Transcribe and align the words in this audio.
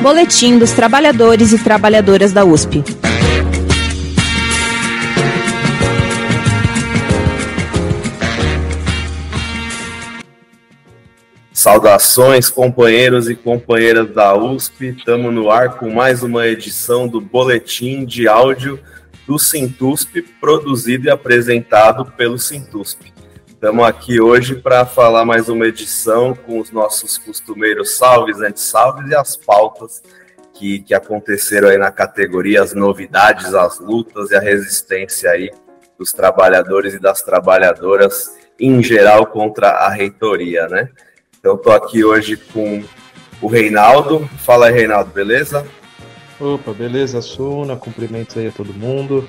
Boletim 0.00 0.58
dos 0.58 0.70
Trabalhadores 0.70 1.52
e 1.52 1.58
Trabalhadoras 1.58 2.32
da 2.32 2.44
USP. 2.44 2.84
Saudações, 11.52 12.48
companheiros 12.48 13.28
e 13.28 13.34
companheiras 13.34 14.14
da 14.14 14.36
USP. 14.36 14.94
Estamos 14.96 15.34
no 15.34 15.50
ar 15.50 15.76
com 15.78 15.90
mais 15.90 16.22
uma 16.22 16.46
edição 16.46 17.08
do 17.08 17.20
Boletim 17.20 18.04
de 18.04 18.28
Áudio 18.28 18.78
do 19.26 19.36
Sintusp, 19.36 20.22
produzido 20.40 21.08
e 21.08 21.10
apresentado 21.10 22.04
pelo 22.04 22.38
Sintusp. 22.38 23.17
Estamos 23.58 23.84
aqui 23.84 24.20
hoje 24.20 24.54
para 24.54 24.86
falar 24.86 25.24
mais 25.24 25.48
uma 25.48 25.66
edição 25.66 26.32
com 26.32 26.60
os 26.60 26.70
nossos 26.70 27.18
costumeiros 27.18 27.96
salves, 27.96 28.40
antissalves 28.40 29.10
e 29.10 29.16
as 29.16 29.36
pautas 29.36 30.00
que, 30.54 30.78
que 30.78 30.94
aconteceram 30.94 31.68
aí 31.68 31.76
na 31.76 31.90
categoria, 31.90 32.62
as 32.62 32.72
novidades, 32.72 33.52
as 33.54 33.80
lutas 33.80 34.30
e 34.30 34.36
a 34.36 34.40
resistência 34.40 35.32
aí 35.32 35.50
dos 35.98 36.12
trabalhadores 36.12 36.94
e 36.94 37.00
das 37.00 37.20
trabalhadoras 37.20 38.38
em 38.60 38.80
geral 38.80 39.26
contra 39.26 39.70
a 39.70 39.88
reitoria, 39.88 40.68
né? 40.68 40.88
Então 41.40 41.56
estou 41.56 41.72
aqui 41.72 42.04
hoje 42.04 42.36
com 42.36 42.84
o 43.42 43.48
Reinaldo. 43.48 44.24
Fala 44.38 44.66
aí, 44.66 44.72
Reinaldo, 44.72 45.10
beleza? 45.10 45.66
Opa, 46.38 46.72
beleza, 46.72 47.20
Suna. 47.20 47.74
Cumprimentos 47.74 48.36
aí 48.36 48.46
a 48.46 48.52
todo 48.52 48.72
mundo. 48.72 49.28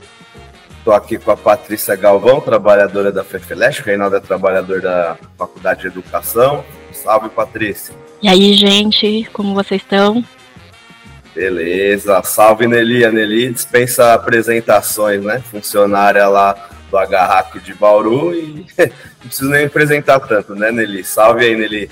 Estou 0.90 0.98
aqui 0.98 1.20
com 1.20 1.30
a 1.30 1.38
Patrícia 1.38 1.96
Galvão, 1.96 2.42
trabalhadora 2.42 3.12
da 3.12 3.24
FEFELESH. 3.24 3.82
O 3.82 3.84
Reinaldo 3.84 4.16
é 4.16 4.20
trabalhador 4.20 4.82
da 4.82 5.16
Faculdade 5.38 5.82
de 5.82 5.88
Educação. 5.88 6.66
Salve, 6.92 7.30
Patrícia. 7.30 7.94
E 8.24 8.28
aí, 8.28 8.56
gente, 8.56 9.30
como 9.32 9.54
vocês 9.54 9.84
estão? 9.84 10.26
Beleza. 11.36 12.20
Salve, 12.24 12.68
Nelly. 12.68 13.06
A 13.06 13.12
Nelly 13.12 13.54
dispensa 13.54 14.16
apresentações, 14.16 15.24
né? 15.24 15.44
Funcionária 15.52 16.28
lá 16.28 16.56
do 16.90 16.98
Agarraque 16.98 17.60
de 17.60 17.76
Bauru 17.76 18.34
e 18.34 18.66
não 18.76 19.28
preciso 19.28 19.52
nem 19.52 19.66
apresentar 19.68 20.20
tanto, 20.22 20.56
né, 20.56 20.72
Nelly? 20.72 21.04
Salve 21.04 21.46
aí, 21.46 21.56
Nelly. 21.56 21.92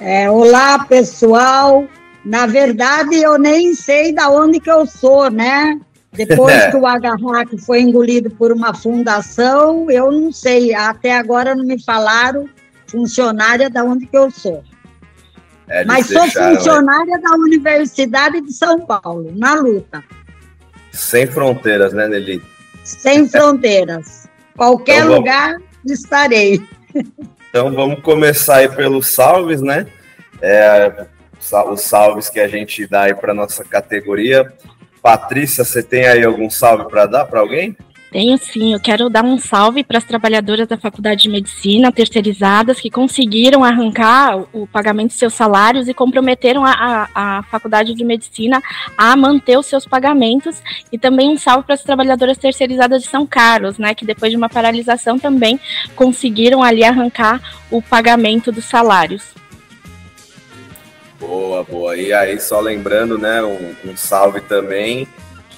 É, 0.00 0.28
olá, 0.28 0.84
pessoal. 0.84 1.86
Na 2.24 2.44
verdade, 2.44 3.22
eu 3.22 3.38
nem 3.38 3.72
sei 3.72 4.12
da 4.12 4.28
onde 4.28 4.58
que 4.58 4.68
eu 4.68 4.84
sou, 4.84 5.30
né? 5.30 5.78
Depois 6.12 6.54
é. 6.54 6.70
que 6.70 6.76
o 6.76 6.86
Agarraque 6.86 7.58
foi 7.58 7.80
engolido 7.80 8.30
por 8.30 8.50
uma 8.50 8.74
fundação, 8.74 9.90
eu 9.90 10.10
não 10.10 10.32
sei. 10.32 10.74
Até 10.74 11.16
agora 11.16 11.54
não 11.54 11.64
me 11.64 11.82
falaram 11.82 12.48
funcionária 12.86 13.68
da 13.68 13.84
onde 13.84 14.06
que 14.06 14.16
eu 14.16 14.30
sou. 14.30 14.64
É, 15.68 15.84
Mas 15.84 16.06
sou 16.06 16.22
funcionária 16.22 17.20
da 17.20 17.36
Universidade 17.36 18.40
de 18.40 18.52
São 18.52 18.80
Paulo, 18.80 19.30
na 19.36 19.54
luta. 19.54 20.02
Sem 20.90 21.26
fronteiras, 21.26 21.92
né, 21.92 22.08
Nelly? 22.08 22.42
sem 22.88 23.28
fronteiras. 23.28 24.26
Qualquer 24.56 25.04
então, 25.04 25.16
lugar 25.16 25.56
estarei. 25.86 26.60
Então 27.50 27.72
vamos 27.72 28.00
começar 28.00 28.56
aí 28.56 28.68
pelos 28.68 29.08
salves, 29.08 29.60
né? 29.60 29.86
É, 30.40 31.06
os 31.70 31.80
salves 31.82 32.28
que 32.28 32.40
a 32.40 32.48
gente 32.48 32.86
dá 32.86 33.02
aí 33.02 33.14
para 33.14 33.34
nossa 33.34 33.62
categoria. 33.64 34.52
Patrícia, 35.02 35.64
você 35.64 35.82
tem 35.82 36.06
aí 36.06 36.24
algum 36.24 36.50
salve 36.50 36.84
para 36.88 37.06
dar 37.06 37.24
para 37.24 37.40
alguém? 37.40 37.76
Tenho 38.10 38.38
sim, 38.38 38.72
eu 38.72 38.80
quero 38.80 39.10
dar 39.10 39.22
um 39.22 39.36
salve 39.36 39.84
para 39.84 39.98
as 39.98 40.04
trabalhadoras 40.04 40.66
da 40.66 40.78
Faculdade 40.78 41.24
de 41.24 41.28
Medicina 41.28 41.92
terceirizadas 41.92 42.80
que 42.80 42.90
conseguiram 42.90 43.62
arrancar 43.62 44.46
o 44.50 44.66
pagamento 44.66 45.08
de 45.08 45.18
seus 45.18 45.34
salários 45.34 45.88
e 45.88 45.94
comprometeram 45.94 46.64
a, 46.64 46.72
a, 46.72 47.38
a 47.38 47.42
Faculdade 47.42 47.92
de 47.92 48.02
Medicina 48.02 48.62
a 48.96 49.14
manter 49.14 49.58
os 49.58 49.66
seus 49.66 49.84
pagamentos. 49.84 50.62
E 50.90 50.98
também 50.98 51.28
um 51.28 51.36
salve 51.36 51.66
para 51.66 51.74
as 51.74 51.82
trabalhadoras 51.82 52.38
terceirizadas 52.38 53.02
de 53.02 53.08
São 53.08 53.26
Carlos, 53.26 53.76
né, 53.76 53.94
que 53.94 54.06
depois 54.06 54.30
de 54.30 54.38
uma 54.38 54.48
paralisação 54.48 55.18
também 55.18 55.60
conseguiram 55.94 56.62
ali 56.62 56.84
arrancar 56.84 57.42
o 57.70 57.82
pagamento 57.82 58.50
dos 58.50 58.64
salários. 58.64 59.34
Boa, 61.18 61.64
boa. 61.64 61.96
E 61.96 62.12
aí, 62.12 62.40
só 62.40 62.60
lembrando, 62.60 63.18
né, 63.18 63.42
um, 63.42 63.74
um 63.84 63.96
salve 63.96 64.40
também 64.42 65.08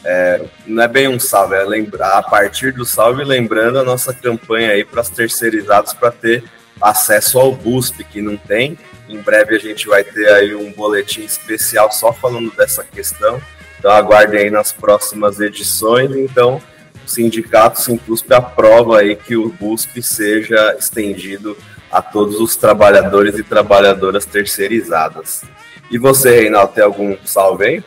é, 0.05 0.43
não 0.67 0.83
é 0.83 0.89
bem 0.89 1.09
um 1.09 1.21
salve, 1.21 1.55
é 1.55 1.63
lembrar, 1.63 2.19
a 2.19 2.23
partir 2.23 2.73
do 2.73 2.85
salve, 2.85 3.23
lembrando 3.23 3.79
a 3.79 3.85
nossa 3.85 4.15
campanha 4.15 4.73
aí 4.73 4.85
para 4.85 5.03
as 5.03 5.11
terceirizadas 5.11 5.93
para 5.93 6.11
ter 6.11 6.45
acesso 6.81 7.39
ao 7.39 7.53
BUSP, 7.53 8.05
que 8.05 8.23
não 8.23 8.37
tem. 8.37 8.79
Em 9.09 9.19
breve 9.19 9.57
a 9.57 9.59
gente 9.59 9.87
vai 9.87 10.03
ter 10.03 10.29
aí 10.33 10.55
um 10.55 10.73
boletim 10.73 11.23
especial 11.23 11.91
só 11.93 12.13
falando 12.13 12.51
dessa 12.53 12.83
questão. 12.83 13.41
Então 13.79 13.91
aguardem 13.91 14.41
aí 14.41 14.51
nas 14.51 14.73
próximas 14.73 15.41
edições. 15.41 16.11
Então, 16.13 16.63
o 17.05 17.09
sindicato 17.09 17.81
Sintusp 17.81 18.33
aprova 18.33 19.01
aí 19.01 19.17
que 19.17 19.37
o 19.37 19.51
BUSP 19.51 20.03
seja 20.03 20.77
estendido 20.79 21.57
a 21.91 22.01
todos 22.01 22.41
os 22.41 22.57
trabalhadores 22.57 23.39
e 23.39 23.43
trabalhadoras 23.43 24.25
terceirizadas. 24.25 25.43
E 25.91 25.99
você, 25.99 26.41
Reinaldo, 26.43 26.73
tem 26.73 26.85
algum 26.85 27.17
salve 27.25 27.65
aí? 27.65 27.85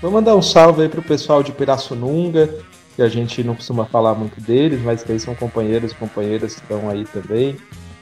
Vou 0.00 0.10
mandar 0.10 0.34
um 0.34 0.42
salve 0.42 0.82
aí 0.82 0.88
pro 0.88 1.02
pessoal 1.02 1.42
de 1.42 1.52
Pirassununga, 1.52 2.48
que 2.96 3.02
a 3.02 3.08
gente 3.08 3.44
não 3.44 3.54
costuma 3.54 3.84
falar 3.84 4.14
muito 4.14 4.40
deles, 4.40 4.80
mas 4.82 5.02
que 5.02 5.12
eles 5.12 5.22
são 5.22 5.34
companheiros 5.34 5.92
e 5.92 5.94
companheiras 5.94 6.54
que 6.54 6.60
estão 6.60 6.88
aí 6.88 7.04
também 7.04 7.56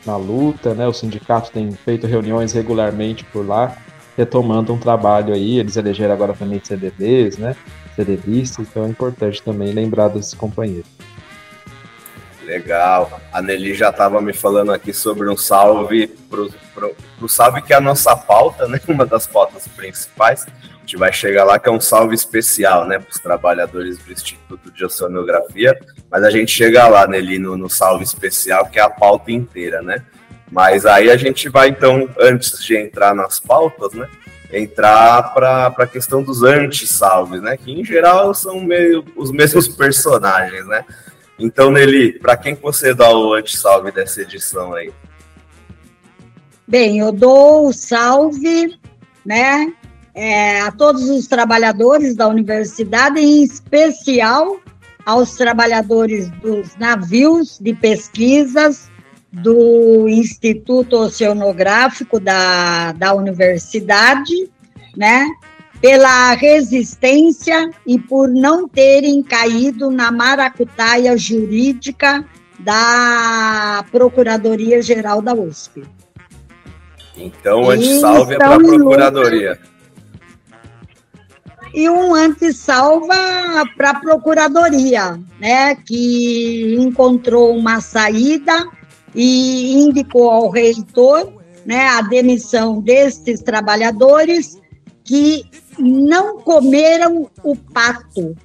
na 0.07 0.17
luta, 0.17 0.75
né? 0.75 0.87
O 0.87 0.93
sindicato 0.93 1.51
tem 1.51 1.71
feito 1.73 2.07
reuniões 2.07 2.53
regularmente 2.53 3.25
por 3.25 3.47
lá, 3.47 3.77
retomando 4.17 4.73
um 4.73 4.79
trabalho 4.79 5.35
aí. 5.35 5.59
Eles 5.59 5.77
elegeram 5.77 6.15
agora 6.15 6.33
também 6.33 6.61
CDBs, 6.63 7.39
né? 7.39 7.55
CDBistas, 7.97 8.67
então 8.69 8.85
é 8.85 8.89
importante 8.89 9.43
também 9.43 9.73
lembrar 9.73 10.09
desses 10.09 10.35
companheiros. 10.35 10.89
Legal. 12.51 13.21
A 13.33 13.41
Nelly 13.41 13.75
já 13.75 13.91
estava 13.91 14.21
me 14.21 14.33
falando 14.33 14.73
aqui 14.73 14.93
sobre 14.93 15.29
um 15.29 15.37
salve 15.37 16.07
para 16.07 16.91
o 17.21 17.29
salve 17.29 17.63
que 17.63 17.73
é 17.73 17.77
a 17.77 17.81
nossa 17.81 18.17
pauta, 18.17 18.67
né? 18.67 18.81
Uma 18.89 19.07
das 19.07 19.27
pautas 19.27 19.69
principais 19.69 20.47
gente 20.91 20.97
vai 20.97 21.13
chegar 21.13 21.45
lá, 21.45 21.59
que 21.59 21.69
é 21.69 21.73
um 21.73 21.81
salve 21.81 22.15
especial, 22.15 22.85
né, 22.87 22.99
para 22.99 23.11
os 23.11 23.21
trabalhadores 23.21 23.99
do 23.99 24.13
Instituto 24.13 24.73
de 24.73 24.85
Oceanografia, 24.85 25.79
mas 26.11 26.25
a 26.25 26.31
gente 26.31 26.51
chega 26.51 26.89
lá 26.89 27.07
nele 27.07 27.39
no, 27.39 27.57
no 27.57 27.71
salve 27.71 28.03
especial, 28.03 28.67
que 28.67 28.79
é 28.79 28.83
a 28.83 28.91
pauta 28.91 29.31
inteira, 29.31 29.81
né? 29.83 30.05
Mas 30.51 30.85
aí 30.85 31.09
a 31.09 31.17
gente 31.17 31.49
vai, 31.49 31.69
então, 31.69 32.09
antes 32.19 32.65
de 32.65 32.77
entrar 32.77 33.15
nas 33.15 33.39
pautas, 33.39 33.93
né, 33.93 34.09
entrar 34.53 35.33
para 35.33 35.67
a 35.69 35.87
questão 35.87 36.25
dos 36.25 36.43
anti-salves, 36.43 37.41
né, 37.41 37.57
que 37.57 37.71
em 37.71 37.85
geral 37.85 38.35
são 38.35 38.59
meio 38.61 39.05
os 39.15 39.31
mesmos 39.31 39.69
personagens, 39.69 40.67
né? 40.67 40.85
Então, 41.41 41.71
Nelly, 41.71 42.19
para 42.19 42.37
quem 42.37 42.55
você 42.55 42.95
dá 42.95 43.11
o 43.17 43.33
anti-salve 43.33 43.91
dessa 43.91 44.21
edição 44.21 44.75
aí? 44.75 44.93
Bem, 46.69 46.99
eu 46.99 47.11
dou 47.11 47.69
o 47.69 47.73
salve, 47.73 48.79
né, 49.25 49.73
é, 50.15 50.61
a 50.61 50.71
todos 50.71 51.09
os 51.09 51.27
trabalhadores 51.27 52.15
da 52.15 52.29
universidade, 52.29 53.19
em 53.19 53.43
especial 53.43 54.61
aos 55.05 55.35
trabalhadores 55.35 56.29
dos 56.43 56.77
navios 56.77 57.59
de 57.59 57.75
pesquisas 57.75 58.91
do 59.33 60.09
Instituto 60.09 60.97
Oceanográfico 60.97 62.21
da, 62.21 62.93
da 62.93 63.15
universidade, 63.15 64.51
né? 64.97 65.27
Pela 65.81 66.35
resistência 66.35 67.71
e 67.87 67.99
por 67.99 68.29
não 68.29 68.69
terem 68.69 69.23
caído 69.23 69.91
na 69.91 70.13
maracutaia 70.13 71.17
jurídica 71.17 72.25
da 72.59 73.85
Procuradoria-Geral 73.91 75.23
da 75.23 75.33
USP. 75.33 75.83
Então, 77.17 77.71
anti-salve 77.71 78.35
é 78.35 78.37
para 78.37 78.55
a 78.55 78.59
Procuradoria 78.59 79.59
e 81.73 81.89
um 81.89 82.15
antissalva 82.15 83.15
para 83.77 83.91
a 83.91 84.01
Procuradoria, 84.01 85.21
né, 85.39 85.75
que 85.75 86.77
encontrou 86.79 87.57
uma 87.57 87.81
saída 87.81 88.69
e 89.15 89.75
indicou 89.75 90.31
ao 90.31 90.51
reitor 90.51 91.33
né, 91.65 91.89
a 91.89 92.03
demissão 92.03 92.81
destes 92.81 93.41
trabalhadores 93.41 94.59
que 95.05 95.45
não 95.81 96.39
comeram 96.39 97.29
o 97.43 97.57
pato, 97.57 98.37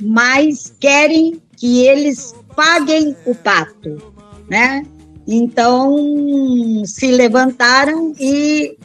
mas 0.00 0.74
querem 0.78 1.40
que 1.56 1.86
eles 1.86 2.34
paguem 2.54 3.16
o 3.26 3.34
pato, 3.34 4.12
né? 4.48 4.84
Então 5.26 5.96
se 6.84 7.10
levantaram 7.10 8.12
e 8.18 8.76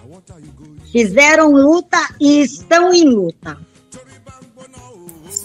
fizeram 0.92 1.52
luta 1.52 1.98
e 2.20 2.42
estão 2.42 2.94
em 2.94 3.04
luta. 3.04 3.58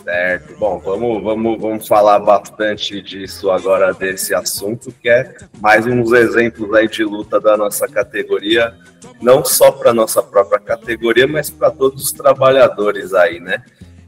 Certo. 0.05 0.55
Bom, 0.59 0.79
vamos, 0.81 1.23
vamos, 1.23 1.59
vamos 1.61 1.89
falar 1.89 2.19
bastante 2.19 3.01
disso 3.01 3.51
agora, 3.51 3.95
desse 3.95 4.35
assunto, 4.35 4.93
que 5.01 5.09
é 5.09 5.35
mais 5.63 5.87
uns 5.87 6.13
exemplos 6.13 6.75
aí 6.75 6.87
de 6.87 7.03
luta 7.03 7.41
da 7.41 7.57
nossa 7.57 7.89
categoria. 7.89 8.75
não 9.23 9.43
só 9.43 9.73
para 9.73 9.95
nossa 9.95 10.23
própria 10.23 10.61
categoria, 10.61 11.27
mas 11.27 11.49
para 11.49 11.71
todos 11.71 12.05
os 12.05 12.13
trabalhadores 12.13 13.15
aí, 13.15 13.41
né? 13.41 13.63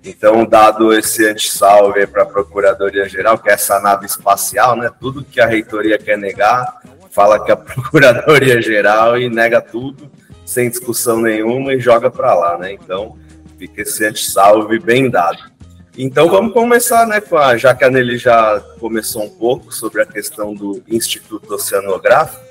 Então, 0.04 0.44
dado 0.44 0.92
esse 0.92 1.26
antissalve 1.26 2.06
para 2.06 2.24
a 2.24 2.26
Procuradoria-Geral, 2.26 3.38
que 3.38 3.48
é 3.48 3.54
essa 3.54 3.80
nave 3.80 4.04
espacial, 4.04 4.76
né? 4.76 4.90
Tudo 5.00 5.24
que 5.24 5.40
a 5.40 5.46
reitoria 5.46 5.96
quer 5.96 6.18
negar, 6.18 6.78
fala 7.10 7.42
que 7.42 7.50
a 7.50 7.56
Procuradoria-Geral 7.56 9.18
e 9.18 9.30
nega 9.30 9.62
tudo, 9.62 10.10
sem 10.44 10.68
discussão 10.68 11.22
nenhuma, 11.22 11.72
e 11.72 11.80
joga 11.80 12.10
para 12.10 12.34
lá, 12.34 12.58
né? 12.58 12.72
Então, 12.72 13.16
fica 13.58 13.80
esse 13.80 14.04
antissalve 14.04 14.78
bem 14.78 15.08
dado. 15.08 15.55
Então 15.98 16.28
vamos 16.28 16.52
começar, 16.52 17.06
né, 17.06 17.20
com 17.20 17.38
a, 17.38 17.56
já 17.56 17.74
que 17.74 17.84
a 17.84 17.90
Nelly 17.90 18.18
já 18.18 18.60
começou 18.78 19.24
um 19.24 19.30
pouco 19.30 19.72
sobre 19.72 20.02
a 20.02 20.06
questão 20.06 20.54
do 20.54 20.82
Instituto 20.88 21.54
Oceanográfico. 21.54 22.44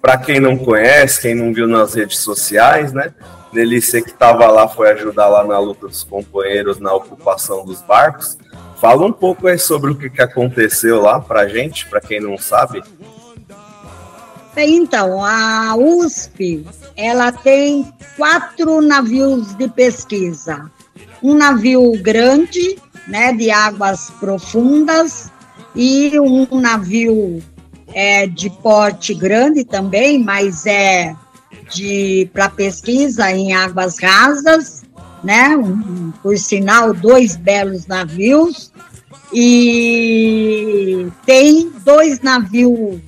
Para 0.00 0.18
quem 0.18 0.38
não 0.38 0.56
conhece, 0.56 1.20
quem 1.20 1.34
não 1.34 1.52
viu 1.52 1.66
nas 1.66 1.94
redes 1.94 2.18
sociais, 2.18 2.92
né, 2.92 3.12
Nelly, 3.54 3.80
você 3.80 4.02
que 4.02 4.10
estava 4.10 4.48
lá, 4.48 4.68
foi 4.68 4.90
ajudar 4.90 5.28
lá 5.28 5.44
na 5.44 5.58
luta 5.58 5.86
dos 5.86 6.02
companheiros 6.02 6.80
na 6.80 6.92
ocupação 6.92 7.64
dos 7.64 7.80
barcos. 7.82 8.36
Fala 8.80 9.06
um 9.06 9.12
pouco 9.12 9.46
aí 9.46 9.58
sobre 9.58 9.92
o 9.92 9.94
que, 9.94 10.10
que 10.10 10.20
aconteceu 10.20 11.00
lá 11.00 11.20
para 11.20 11.48
gente, 11.48 11.86
para 11.88 12.00
quem 12.00 12.20
não 12.20 12.36
sabe. 12.36 12.82
Então, 14.56 15.24
a 15.24 15.74
USP, 15.76 16.66
ela 16.96 17.30
tem 17.32 17.92
quatro 18.16 18.80
navios 18.80 19.54
de 19.54 19.68
pesquisa. 19.68 20.70
Um 21.24 21.34
navio 21.34 21.92
grande, 22.02 22.76
né, 23.08 23.32
de 23.32 23.50
águas 23.50 24.10
profundas, 24.20 25.32
e 25.74 26.20
um 26.20 26.60
navio 26.60 27.42
é, 27.92 28.26
de 28.26 28.50
porte 28.50 29.14
grande 29.14 29.64
também, 29.64 30.22
mas 30.22 30.66
é 30.66 31.16
de 31.72 32.28
para 32.32 32.48
pesquisa 32.48 33.30
em 33.30 33.54
águas 33.54 33.98
rasas, 33.98 34.84
né? 35.22 35.56
Um, 35.56 36.12
por 36.22 36.36
sinal, 36.36 36.92
dois 36.92 37.36
belos 37.36 37.86
navios 37.86 38.70
e 39.32 41.08
tem 41.24 41.72
dois 41.84 42.20
navios 42.20 43.00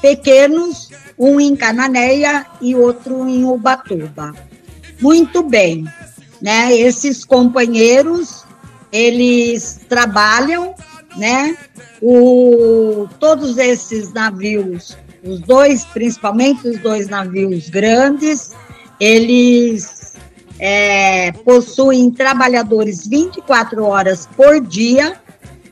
pequenos, 0.00 0.88
um 1.18 1.40
em 1.40 1.54
Cananéia 1.56 2.46
e 2.60 2.74
outro 2.74 3.28
em 3.28 3.44
Ubatuba. 3.44 4.32
Muito 5.00 5.42
bem, 5.42 5.84
né? 6.44 6.76
Esses 6.76 7.24
companheiros 7.24 8.44
eles 8.92 9.80
trabalham, 9.88 10.74
né? 11.16 11.56
O, 12.02 13.08
todos 13.18 13.56
esses 13.56 14.12
navios 14.12 14.94
os 15.24 15.40
dois, 15.40 15.86
principalmente 15.86 16.68
os 16.68 16.78
dois 16.80 17.08
navios 17.08 17.70
grandes, 17.70 18.50
eles 19.00 20.12
é, 20.58 21.32
possuem 21.32 22.10
trabalhadores 22.10 23.06
24 23.06 23.82
horas 23.82 24.28
por 24.36 24.60
dia, 24.60 25.18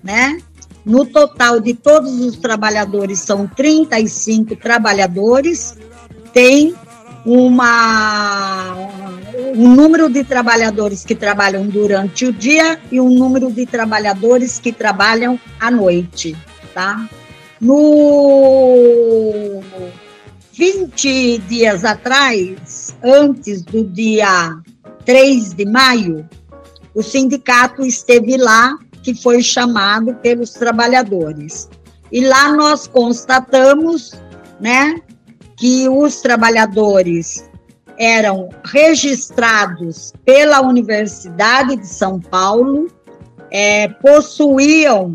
né? 0.03 0.39
No 0.87 1.05
total 1.05 1.61
de 1.61 1.75
todos 1.75 2.19
os 2.19 2.37
trabalhadores, 2.37 3.19
são 3.19 3.47
35 3.47 4.57
trabalhadores, 4.57 5.77
tem 6.33 6.75
uma, 7.25 8.75
um 9.55 9.75
número 9.75 10.09
de 10.09 10.25
trabalhadores 10.25 11.05
que 11.05 11.15
trabalham 11.15 11.67
durante 11.67 12.27
o 12.27 12.33
dia 12.33 12.81
e 12.91 13.01
um 13.01 13.11
número 13.11 13.51
de 13.51 13.65
trabalhadores 13.65 14.59
que 14.59 14.73
trabalham 14.73 15.39
à 15.61 15.71
noite, 15.71 16.37
tá? 16.75 17.09
No 17.61 19.61
20 20.53 21.39
dias 21.49 21.85
atrás, 21.85 22.95
antes 23.03 23.63
do 23.63 23.85
dia 23.85 24.57
3 25.05 25.55
de 25.55 25.65
maio, 25.65 26.29
o 26.95 27.03
sindicato 27.03 27.83
esteve 27.83 28.37
lá, 28.37 28.77
que 29.03 29.15
foi 29.15 29.43
chamado 29.43 30.15
pelos 30.17 30.51
trabalhadores. 30.51 31.69
E 32.11 32.21
lá 32.21 32.53
nós 32.53 32.87
constatamos, 32.87 34.13
né, 34.61 35.01
que 35.63 35.89
os 35.89 36.21
trabalhadores 36.21 37.49
eram 37.97 38.49
registrados 38.65 40.13
pela 40.25 40.61
Universidade 40.61 41.77
de 41.77 41.87
São 41.87 42.19
Paulo, 42.19 42.89
é, 43.49 43.87
possuíam 43.87 45.15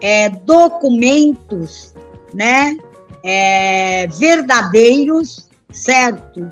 é, 0.00 0.30
documentos, 0.30 1.92
né, 2.32 2.78
é, 3.22 4.06
verdadeiros, 4.06 5.50
certo? 5.70 6.48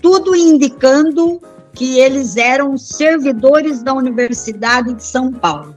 Tudo 0.00 0.34
indicando 0.34 1.40
que 1.74 2.00
eles 2.00 2.36
eram 2.36 2.76
servidores 2.76 3.80
da 3.80 3.94
Universidade 3.94 4.92
de 4.94 5.04
São 5.04 5.32
Paulo. 5.32 5.76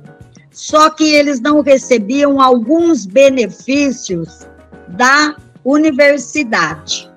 Só 0.50 0.90
que 0.90 1.04
eles 1.04 1.40
não 1.40 1.62
recebiam 1.62 2.42
alguns 2.42 3.06
benefícios 3.06 4.48
da 4.88 5.36
universidade, 5.66 7.12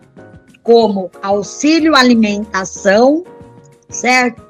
como 0.63 1.11
auxílio 1.23 1.95
alimentação, 1.95 3.23
certo? 3.91 4.43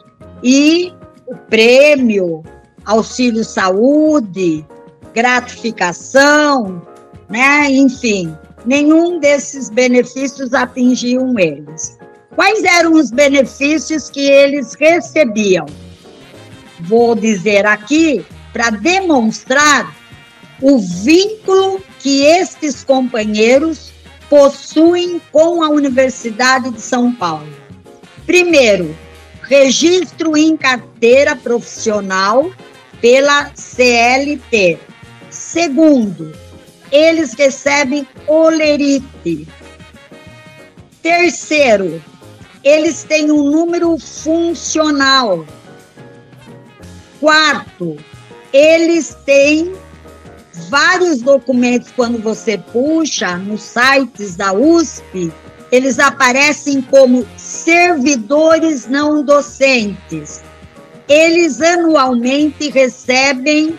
E 0.43 0.93
o 1.27 1.35
prêmio, 1.51 2.45
auxílio 2.85 3.45
saúde, 3.45 4.65
gratificação, 5.13 6.81
né? 7.29 7.69
Enfim, 7.71 8.35
nenhum 8.65 9.19
desses 9.19 9.69
benefícios 9.69 10.55
atingiam 10.55 11.37
eles. 11.37 11.99
Quais 12.37 12.63
eram 12.63 12.93
os 12.93 13.11
benefícios 13.11 14.09
que 14.09 14.31
eles 14.31 14.75
recebiam? 14.75 15.67
Vou 16.81 17.17
dizer 17.17 17.67
aqui 17.67 18.25
para 18.53 18.71
demonstrar 18.71 19.98
o 20.61 20.79
vínculo 20.79 21.81
que 22.01 22.25
estes 22.25 22.83
companheiros 22.83 23.93
possuem 24.29 25.21
com 25.33 25.63
a 25.63 25.69
Universidade 25.69 26.71
de 26.71 26.81
São 26.81 27.13
Paulo. 27.13 27.49
Primeiro, 28.27 28.97
registro 29.43 30.37
em 30.37 30.57
carteira 30.57 31.35
profissional 31.35 32.51
pela 33.01 33.51
CLT. 33.55 34.79
Segundo, 35.31 36.33
eles 36.91 37.33
recebem 37.35 38.07
olerite. 38.27 39.49
Terceiro, 41.01 42.03
eles 42.63 43.05
têm 43.05 43.31
um 43.31 43.51
número 43.51 43.97
funcional. 43.99 45.47
Quarto, 47.21 47.97
eles 48.53 49.17
têm 49.25 49.75
vários 50.69 51.21
documentos, 51.21 51.91
quando 51.95 52.19
você 52.19 52.59
puxa 52.59 53.37
nos 53.37 53.63
sites 53.63 54.37
da 54.37 54.53
USP, 54.53 55.33
eles 55.71 55.99
aparecem 55.99 56.81
como 56.81 57.27
servidores 57.37 58.87
não 58.87 59.23
docentes. 59.23 60.43
Eles 61.09 61.61
anualmente 61.61 62.71
recebem 62.71 63.79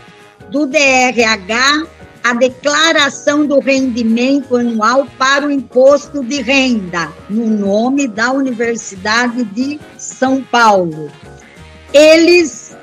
do 0.50 0.66
DRH 0.66 1.88
a 2.24 2.34
declaração 2.34 3.46
do 3.46 3.60
rendimento 3.60 4.58
anual 4.58 5.08
para 5.18 5.48
o 5.48 5.52
imposto 5.52 6.24
de 6.24 6.42
renda, 6.42 7.12
no 7.30 7.46
nome 7.46 8.08
da 8.08 8.32
Universidade 8.32 9.44
de 9.46 9.80
São 9.98 10.42
Paulo. 10.44 11.10
Eles 11.94 12.76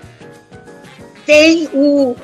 têm 1.27 1.69
o 1.73 2.17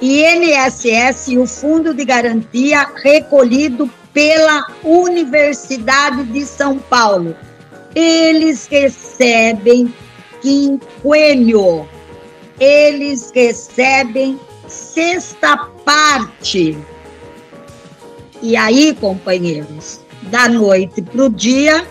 INSS 0.00 1.28
e 1.28 1.38
o 1.38 1.46
Fundo 1.46 1.92
de 1.92 2.04
Garantia 2.04 2.86
recolhido 3.02 3.90
pela 4.12 4.66
Universidade 4.84 6.24
de 6.24 6.44
São 6.44 6.78
Paulo. 6.78 7.36
Eles 7.94 8.66
recebem 8.66 9.92
quinquênio, 10.40 11.88
eles 12.60 13.30
recebem 13.34 14.38
sexta 14.66 15.56
parte. 15.84 16.78
E 18.40 18.56
aí, 18.56 18.96
companheiros, 19.00 20.00
da 20.22 20.48
noite 20.48 21.02
para 21.02 21.24
o 21.24 21.28
dia, 21.28 21.84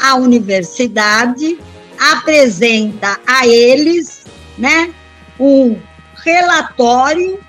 a 0.00 0.16
universidade 0.16 1.58
apresenta 1.98 3.18
a 3.26 3.46
eles, 3.46 4.24
né, 4.56 4.92
um 5.40 5.76
relatório 6.28 7.40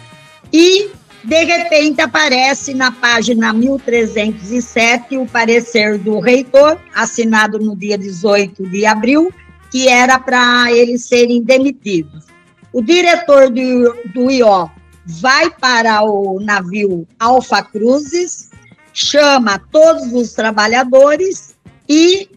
E 0.52 0.90
de 1.25 1.44
repente 1.44 2.00
aparece 2.00 2.75
na 2.75 2.90
página 2.90 3.52
1307 3.52 5.16
o 5.16 5.26
parecer 5.26 5.99
do 5.99 6.18
reitor, 6.18 6.78
assinado 6.94 7.59
no 7.59 7.76
dia 7.76 7.97
18 7.97 8.68
de 8.68 8.85
abril, 8.85 9.32
que 9.71 9.88
era 9.88 10.18
para 10.18 10.73
eles 10.73 11.06
serem 11.06 11.42
demitidos. 11.42 12.26
O 12.73 12.82
diretor 12.82 13.50
do, 13.50 13.97
do 14.12 14.30
IO 14.30 14.71
vai 15.06 15.50
para 15.50 16.02
o 16.02 16.40
navio 16.40 17.06
Alfa 17.18 17.62
Cruzes, 17.62 18.50
chama 18.92 19.59
todos 19.71 20.12
os 20.12 20.32
trabalhadores 20.32 21.54
e 21.88 22.28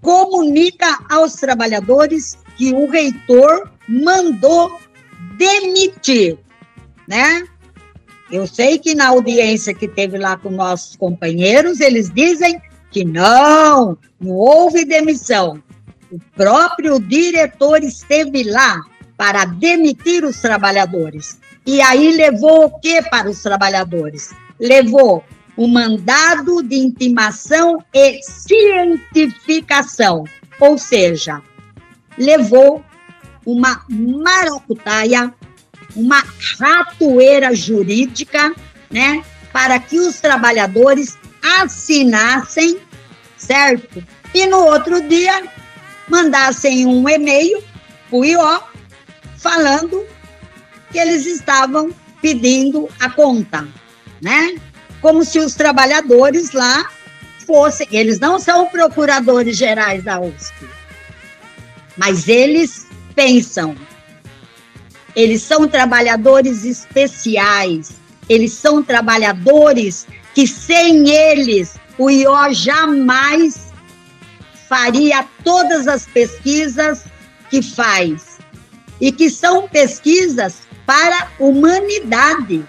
comunica 0.00 0.98
aos 1.08 1.34
trabalhadores 1.34 2.36
que 2.56 2.72
o 2.72 2.90
reitor 2.90 3.70
mandou 3.88 4.80
demitir, 5.36 6.38
né? 7.06 7.44
Eu 8.30 8.46
sei 8.46 8.78
que 8.78 8.94
na 8.94 9.08
audiência 9.08 9.74
que 9.74 9.86
teve 9.86 10.18
lá 10.18 10.36
com 10.36 10.50
nossos 10.50 10.96
companheiros, 10.96 11.80
eles 11.80 12.10
dizem 12.10 12.60
que 12.90 13.04
não, 13.04 13.96
não 14.20 14.32
houve 14.32 14.84
demissão. 14.84 15.62
O 16.10 16.18
próprio 16.34 16.98
diretor 16.98 17.82
esteve 17.82 18.44
lá 18.44 18.80
para 19.16 19.44
demitir 19.44 20.24
os 20.24 20.40
trabalhadores. 20.40 21.38
E 21.66 21.80
aí 21.80 22.16
levou 22.16 22.66
o 22.66 22.80
que 22.80 23.02
para 23.02 23.30
os 23.30 23.42
trabalhadores? 23.42 24.34
Levou 24.58 25.24
o 25.56 25.68
mandado 25.68 26.62
de 26.62 26.76
intimação 26.76 27.82
e 27.92 28.20
cientificação, 28.22 30.24
ou 30.58 30.76
seja, 30.76 31.40
levou 32.18 32.84
uma 33.44 33.84
maracutaia, 33.88 35.32
uma 35.94 36.22
ratoeira 36.58 37.54
jurídica, 37.54 38.54
né, 38.90 39.24
para 39.52 39.78
que 39.78 39.98
os 39.98 40.20
trabalhadores 40.20 41.16
assinassem, 41.60 42.78
certo? 43.36 44.04
E 44.34 44.46
no 44.46 44.58
outro 44.64 45.00
dia 45.02 45.44
mandassem 46.08 46.86
um 46.86 47.08
e-mail 47.08 47.62
para 48.08 48.18
o 48.18 48.24
IO 48.24 48.62
falando 49.36 50.04
que 50.90 50.98
eles 50.98 51.26
estavam 51.26 51.90
pedindo 52.20 52.88
a 52.98 53.10
conta, 53.10 53.68
né? 54.20 54.56
Como 55.00 55.24
se 55.24 55.38
os 55.38 55.54
trabalhadores 55.54 56.52
lá 56.52 56.88
fossem, 57.46 57.86
eles 57.90 58.18
não 58.18 58.38
são 58.38 58.66
procuradores 58.66 59.56
gerais 59.56 60.02
da 60.02 60.18
USP, 60.18 60.66
mas 61.96 62.26
eles 62.26 62.83
pensam, 63.14 63.76
eles 65.14 65.42
são 65.42 65.68
trabalhadores 65.68 66.64
especiais, 66.64 67.92
eles 68.28 68.52
são 68.52 68.82
trabalhadores 68.82 70.06
que 70.34 70.46
sem 70.46 71.08
eles 71.08 71.76
o 71.96 72.10
IO 72.10 72.52
jamais 72.52 73.72
faria 74.68 75.24
todas 75.44 75.86
as 75.86 76.06
pesquisas 76.06 77.04
que 77.48 77.62
faz. 77.62 78.38
E 79.00 79.12
que 79.12 79.28
são 79.30 79.68
pesquisas 79.68 80.62
para 80.86 81.28
humanidade. 81.38 82.64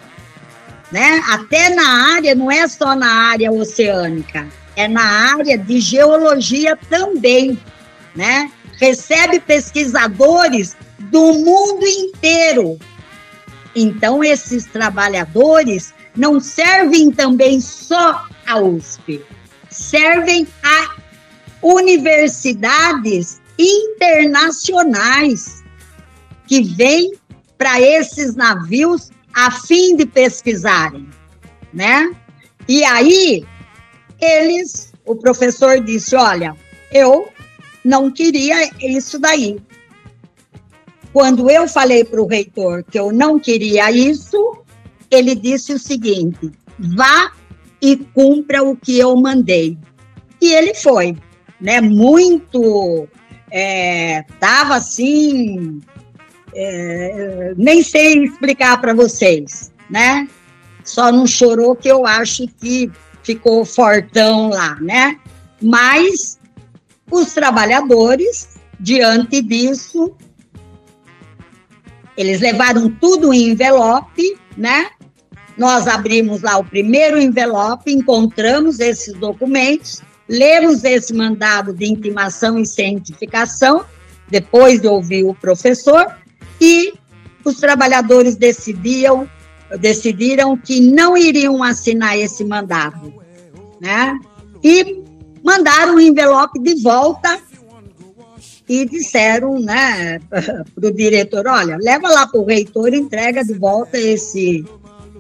Né? 0.92 1.22
Até 1.30 1.70
na 1.70 2.14
área, 2.14 2.36
não 2.36 2.52
é 2.52 2.68
só 2.68 2.96
na 2.96 3.12
área 3.30 3.52
oceânica, 3.52 4.48
é 4.76 4.88
na 4.88 5.04
área 5.34 5.58
de 5.58 5.80
geologia 5.80 6.78
também. 6.90 7.58
Né? 8.16 8.52
Recebe 8.78 9.40
pesquisadores 9.40 10.76
do 11.00 11.34
mundo 11.34 11.86
inteiro. 11.86 12.80
Então, 13.76 14.24
esses 14.24 14.66
trabalhadores 14.66 15.94
não 16.16 16.40
servem 16.40 17.12
também 17.12 17.60
só 17.60 18.26
à 18.48 18.58
USP, 18.58 19.22
servem 19.70 20.48
a 20.64 20.96
universidades 21.62 23.42
internacionais 23.60 25.64
que 26.48 26.62
vêm 26.62 27.14
para 27.58 27.82
esses 27.82 28.36
navios 28.36 29.12
a 29.34 29.52
fim 29.52 29.96
de 29.96 30.06
pesquisarem, 30.06 31.10
né? 31.74 32.16
E 32.68 32.84
aí 32.84 33.46
eles, 34.20 34.94
o 35.06 35.16
professor 35.16 35.82
disse, 35.82 36.16
olha, 36.16 36.56
eu 36.92 37.30
não 37.86 38.10
queria 38.10 38.72
isso 38.82 39.20
daí. 39.20 39.58
Quando 41.14 41.50
eu 41.50 41.68
falei 41.68 42.04
para 42.04 42.22
o 42.22 42.28
reitor 42.28 42.84
que 42.84 43.00
eu 43.00 43.14
não 43.14 43.40
queria 43.40 43.92
isso, 43.92 44.58
ele 45.10 45.36
disse 45.36 45.72
o 45.72 45.80
seguinte: 45.80 46.52
vá 46.78 47.32
e 47.80 47.96
cumpra 47.96 48.64
o 48.64 48.76
que 48.76 48.98
eu 48.98 49.16
mandei. 49.16 49.78
E 50.42 50.54
ele 50.54 50.74
foi 50.74 51.16
né, 51.62 51.80
muito, 51.80 53.08
é, 53.52 54.26
assim, 54.42 55.80
é, 56.54 57.54
nem 57.56 57.82
sei 57.84 58.26
explicar 58.26 58.82
para 58.82 58.94
vocês, 58.94 59.72
né? 59.90 60.28
Só 60.84 61.12
não 61.12 61.26
chorou 61.26 61.76
que 61.76 61.88
eu 61.88 62.06
acho 62.06 62.48
que 62.60 62.92
ficou 63.24 63.64
fortão 63.64 64.50
lá, 64.50 64.76
né? 64.82 65.18
Mas 65.62 66.38
os 67.10 67.34
trabalhadores, 67.34 68.50
diante 68.80 69.42
disso, 69.42 70.16
eles 72.18 72.40
levaram 72.40 72.90
tudo 72.90 73.34
em 73.34 73.50
envelope, 73.50 74.38
né? 74.58 74.90
Nós 75.58 75.88
abrimos 75.88 76.42
lá 76.42 76.58
o 76.58 76.66
primeiro 76.66 77.20
envelope, 77.20 77.92
encontramos 77.92 78.80
esses 78.80 79.14
documentos, 79.14 80.02
lemos 80.28 80.84
esse 80.84 81.14
mandado 81.14 81.74
de 81.74 81.86
intimação 81.86 82.60
e 82.60 82.66
cientificação, 82.66 83.86
depois 84.30 84.82
de 84.82 84.88
ouvir 84.88 85.24
o 85.24 85.34
professor, 85.34 86.08
e 86.60 86.94
os 87.44 87.58
trabalhadores 87.58 88.36
decidiam, 88.36 89.30
decidiram 89.80 90.58
que 90.58 90.80
não 90.82 91.16
iriam 91.16 91.64
assinar 91.64 92.18
esse 92.18 92.44
mandado, 92.44 93.14
né? 93.80 94.18
E 94.64 95.05
mandaram 95.46 95.96
o 95.96 96.02
envelope 96.02 96.60
de 96.60 96.82
volta 96.82 97.40
e 98.68 98.86
disseram, 98.86 99.60
né, 99.60 100.20
para 100.30 100.88
o 100.88 100.92
diretor, 100.92 101.46
olha, 101.48 101.78
leva 101.80 102.10
lá 102.10 102.28
para 102.28 102.40
o 102.40 102.46
reitor, 102.46 102.94
entrega 102.94 103.44
de 103.44 103.54
volta 103.54 103.98
esse, 103.98 104.66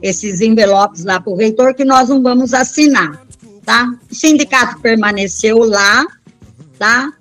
esses 0.02 0.42
envelopes 0.42 1.06
lá 1.06 1.20
para 1.20 1.32
o 1.32 1.36
reitor 1.36 1.76
que 1.76 1.86
nós 1.86 2.10
não 2.10 2.24
vamos 2.24 2.54
assinar 2.54 3.26
tá? 3.66 3.98
O 4.10 4.16
sindicato 4.16 4.80
permaneceu 4.80 5.58
lá, 5.58 6.06
tá? 6.78 7.12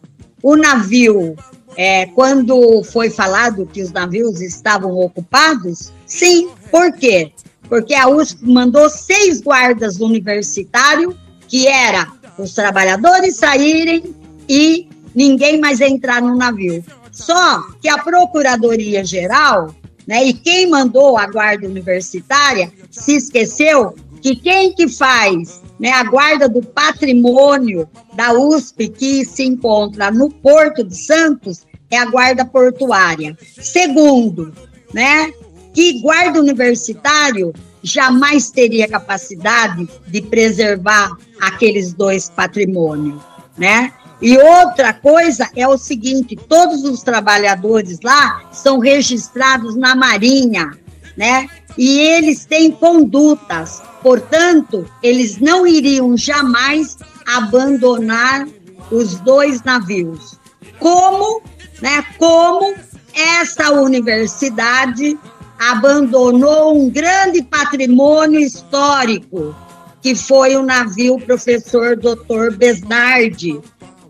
O 0.43 0.55
navio, 0.55 1.35
é, 1.77 2.07
quando 2.07 2.85
foi 2.85 3.09
falado 3.09 3.67
que 3.67 3.83
os 3.83 3.91
navios 3.91 4.41
estavam 4.41 4.93
ocupados, 4.99 5.91
sim, 6.07 6.51
por 6.71 6.93
quê? 6.93 7.33
Porque 7.69 7.95
a 7.95 8.09
USP 8.09 8.45
mandou 8.45 8.91
seis 8.91 9.41
guardas 9.41 9.99
universitários, 9.99 11.15
que 11.49 11.67
era 11.67 12.13
os 12.39 12.55
trabalhadores 12.55 13.37
saírem 13.37 14.15
e 14.49 14.89
ninguém 15.15 15.61
mais 15.61 15.81
entrar 15.81 16.21
no 16.21 16.37
navio. 16.37 16.85
Só 17.11 17.63
que 17.81 17.89
a 17.89 17.99
Procuradoria 17.99 19.05
Geral, 19.05 19.75
né, 20.07 20.25
e 20.25 20.33
quem 20.33 20.69
mandou 20.69 21.17
a 21.17 21.27
guarda 21.27 21.67
universitária, 21.67 22.73
se 22.91 23.17
esqueceu 23.17 23.95
que 24.21 24.35
quem 24.35 24.75
que 24.75 24.89
faz 24.89 25.63
né, 25.79 25.91
a 25.91 26.05
guarda 26.05 26.49
do 26.49 26.63
patrimônio 26.63 27.89
da 28.15 28.33
USP, 28.33 28.89
que 28.89 29.25
se 29.25 29.45
encontra 29.45 30.11
no 30.11 30.31
Porto 30.31 30.83
de 30.83 30.97
Santos, 30.97 31.67
é 31.91 31.99
a 31.99 32.07
guarda 32.07 32.45
portuária. 32.45 33.37
Segundo, 33.61 34.53
né, 34.93 35.33
que 35.73 36.01
guarda 36.01 36.41
universitário 36.41 37.53
jamais 37.85 38.51
teria 38.51 38.89
capacidade 38.89 39.87
de 40.09 40.23
preservar 40.23 41.15
aqueles 41.41 41.93
dois 41.93 42.31
patrimônios, 42.31 43.23
né? 43.59 43.93
E 44.23 44.39
outra 44.39 44.95
coisa 44.95 45.49
é 45.55 45.69
o 45.69 45.77
seguinte: 45.77 46.35
todos 46.35 46.83
os 46.85 47.03
trabalhadores 47.03 48.01
lá 48.03 48.43
são 48.51 48.79
registrados 48.79 49.77
na 49.77 49.95
Marinha, 49.95 50.73
né? 51.15 51.47
E 51.77 51.99
eles 51.99 52.47
têm 52.47 52.71
condutas, 52.71 53.83
portanto, 54.03 54.87
eles 55.03 55.39
não 55.39 55.67
iriam 55.67 56.17
jamais 56.17 56.97
abandonar 57.27 58.47
os 58.91 59.17
dois 59.17 59.63
navios. 59.63 60.39
Como, 60.79 61.43
né? 61.83 62.03
Como 62.17 62.75
essa 63.15 63.71
universidade 63.73 65.19
abandonou 65.59 66.77
um 66.77 66.91
grande 66.91 67.43
patrimônio 67.43 68.41
histórico, 68.41 69.55
que 70.03 70.15
foi 70.15 70.57
o 70.57 70.63
navio 70.63 71.19
professor 71.19 71.97
Dr. 71.97 72.57
Besnardi, 72.57 73.61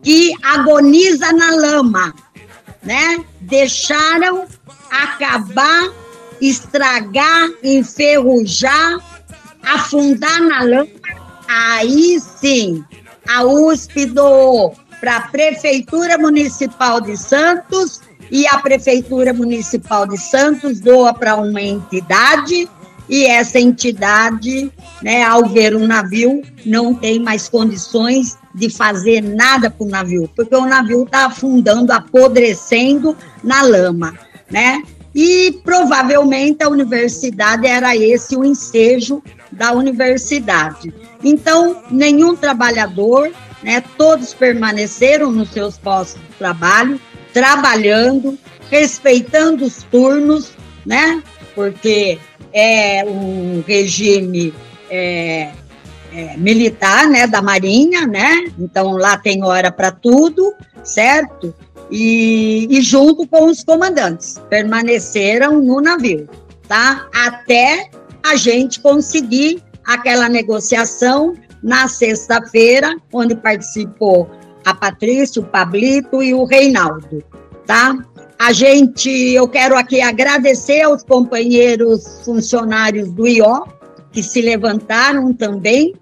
que 0.02 0.32
agoniza 0.42 1.32
na 1.32 1.54
lama, 1.54 2.14
né? 2.82 3.24
Deixaram 3.40 4.44
acabar, 4.90 5.90
estragar, 6.40 7.48
enferrujar, 7.62 8.98
afundar 9.62 10.40
na 10.42 10.62
lama. 10.62 10.88
Aí 11.48 12.18
sim, 12.20 12.84
a 13.28 13.44
USP 13.44 14.06
doou 14.06 14.76
para 15.00 15.16
a 15.16 15.28
Prefeitura 15.28 16.18
Municipal 16.18 17.00
de 17.00 17.16
Santos 17.16 18.00
e 18.34 18.48
a 18.48 18.58
Prefeitura 18.58 19.32
Municipal 19.32 20.08
de 20.08 20.18
Santos 20.18 20.80
doa 20.80 21.14
para 21.14 21.36
uma 21.36 21.62
entidade 21.62 22.68
e 23.08 23.26
essa 23.26 23.60
entidade, 23.60 24.72
né, 25.00 25.22
ao 25.22 25.46
ver 25.46 25.72
o 25.76 25.86
navio, 25.86 26.42
não 26.66 26.96
tem 26.96 27.20
mais 27.20 27.48
condições 27.48 28.36
de 28.52 28.68
fazer 28.68 29.22
nada 29.22 29.70
com 29.70 29.84
o 29.84 29.88
navio, 29.88 30.28
porque 30.34 30.56
o 30.56 30.66
navio 30.66 31.04
está 31.04 31.26
afundando, 31.26 31.92
apodrecendo 31.92 33.16
na 33.40 33.62
lama, 33.62 34.18
né? 34.50 34.82
E 35.14 35.60
provavelmente 35.62 36.64
a 36.64 36.68
universidade 36.68 37.68
era 37.68 37.96
esse 37.96 38.36
o 38.36 38.44
ensejo 38.44 39.22
da 39.52 39.70
universidade. 39.70 40.92
Então, 41.22 41.84
nenhum 41.88 42.34
trabalhador, 42.34 43.30
né, 43.62 43.80
todos 43.96 44.34
permaneceram 44.34 45.30
nos 45.30 45.50
seus 45.50 45.78
postos 45.78 46.20
de 46.20 46.36
trabalho, 46.36 47.00
trabalhando, 47.34 48.38
respeitando 48.70 49.64
os 49.64 49.82
turnos, 49.82 50.52
né? 50.86 51.22
Porque 51.54 52.18
é 52.52 53.04
um 53.04 53.62
regime 53.66 54.54
é, 54.88 55.50
é, 56.12 56.36
militar, 56.36 57.08
né, 57.08 57.26
da 57.26 57.42
Marinha, 57.42 58.06
né? 58.06 58.46
Então 58.58 58.92
lá 58.92 59.18
tem 59.18 59.42
hora 59.42 59.70
para 59.72 59.90
tudo, 59.90 60.54
certo? 60.84 61.52
E, 61.90 62.68
e 62.70 62.80
junto 62.80 63.26
com 63.26 63.46
os 63.46 63.62
comandantes 63.64 64.40
permaneceram 64.48 65.60
no 65.60 65.80
navio, 65.80 66.28
tá? 66.68 67.08
Até 67.12 67.90
a 68.22 68.36
gente 68.36 68.80
conseguir 68.80 69.62
aquela 69.84 70.28
negociação 70.28 71.34
na 71.62 71.88
sexta-feira, 71.88 72.96
onde 73.12 73.34
participou 73.34 74.30
a 74.64 74.74
Patrícia, 74.74 75.42
o 75.42 75.44
Pablito 75.44 76.22
e 76.22 76.32
o 76.34 76.44
Reinaldo, 76.44 77.22
tá? 77.66 77.96
A 78.38 78.52
gente, 78.52 79.10
eu 79.10 79.48
quero 79.48 79.76
aqui 79.76 80.00
agradecer 80.00 80.82
aos 80.82 81.02
companheiros 81.02 82.22
funcionários 82.24 83.10
do 83.12 83.26
IO, 83.26 83.66
que 84.12 84.22
se 84.22 84.40
levantaram 84.40 85.32
também, 85.32 85.94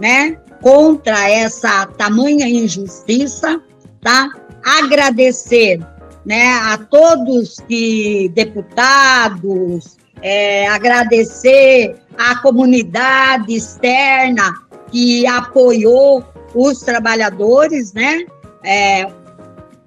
né, 0.00 0.38
contra 0.62 1.28
essa 1.28 1.86
tamanha 1.86 2.48
injustiça, 2.48 3.60
tá? 4.00 4.28
Agradecer, 4.64 5.80
né, 6.24 6.52
a 6.54 6.78
todos 6.78 7.56
que 7.68 8.30
deputados, 8.34 9.96
é, 10.20 10.66
agradecer 10.68 11.96
a 12.16 12.36
comunidade 12.36 13.54
externa 13.54 14.52
que 14.90 15.26
apoiou 15.26 16.24
os 16.54 16.80
trabalhadores, 16.80 17.92
né? 17.92 18.24
É, 18.64 19.06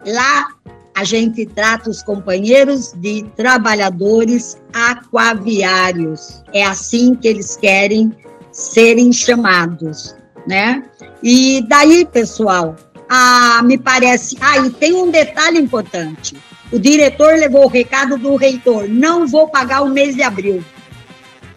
lá 0.06 0.48
a 0.96 1.04
gente 1.04 1.46
trata 1.46 1.90
os 1.90 2.04
companheiros 2.04 2.94
de 2.94 3.24
trabalhadores 3.36 4.58
aquaviários. 4.74 6.44
É 6.54 6.64
assim 6.64 7.16
que 7.16 7.28
eles 7.28 7.56
querem 7.56 8.12
serem 8.52 9.12
chamados, 9.12 10.16
né? 10.48 10.84
E 11.24 11.66
daí, 11.68 12.06
pessoal, 12.06 12.76
ah, 13.10 13.62
me 13.64 13.78
parece. 13.78 14.38
Ah, 14.40 14.58
e 14.60 14.70
tem 14.70 14.94
um 14.94 15.10
detalhe 15.10 15.60
importante. 15.60 16.36
O 16.72 16.80
diretor 16.80 17.34
levou 17.38 17.66
o 17.66 17.70
recado 17.70 18.18
do 18.18 18.36
reitor: 18.36 18.88
não 18.88 19.28
vou 19.28 19.48
pagar 19.50 19.82
o 19.82 19.90
mês 19.90 20.16
de 20.16 20.24
abril. 20.24 20.64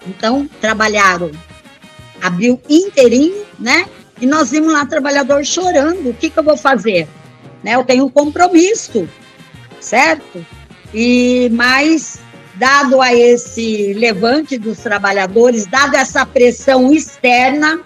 Então, 0.07 0.49
trabalharam 0.61 1.31
abril 2.21 2.61
inteirinho, 2.69 3.45
né? 3.59 3.87
E 4.21 4.27
nós 4.27 4.51
vimos 4.51 4.73
lá 4.73 4.87
trabalhador 4.87 5.45
chorando. 5.45 6.11
O 6.11 6.15
que, 6.15 6.31
que 6.31 6.39
eu 6.39 6.45
vou 6.45 6.57
fazer? 6.57 7.09
Né? 7.63 7.75
Eu 7.75 7.85
tenho 7.85 8.05
um 8.07 8.11
compromisso, 8.11 9.09
certo? 9.81 10.45
E 10.93 11.49
mais 11.53 12.19
dado 12.55 13.01
a 13.01 13.13
esse 13.13 13.93
levante 13.95 14.57
dos 14.57 14.79
trabalhadores, 14.79 15.67
dado 15.67 15.97
essa 15.97 16.25
pressão 16.25 16.93
externa, 16.93 17.81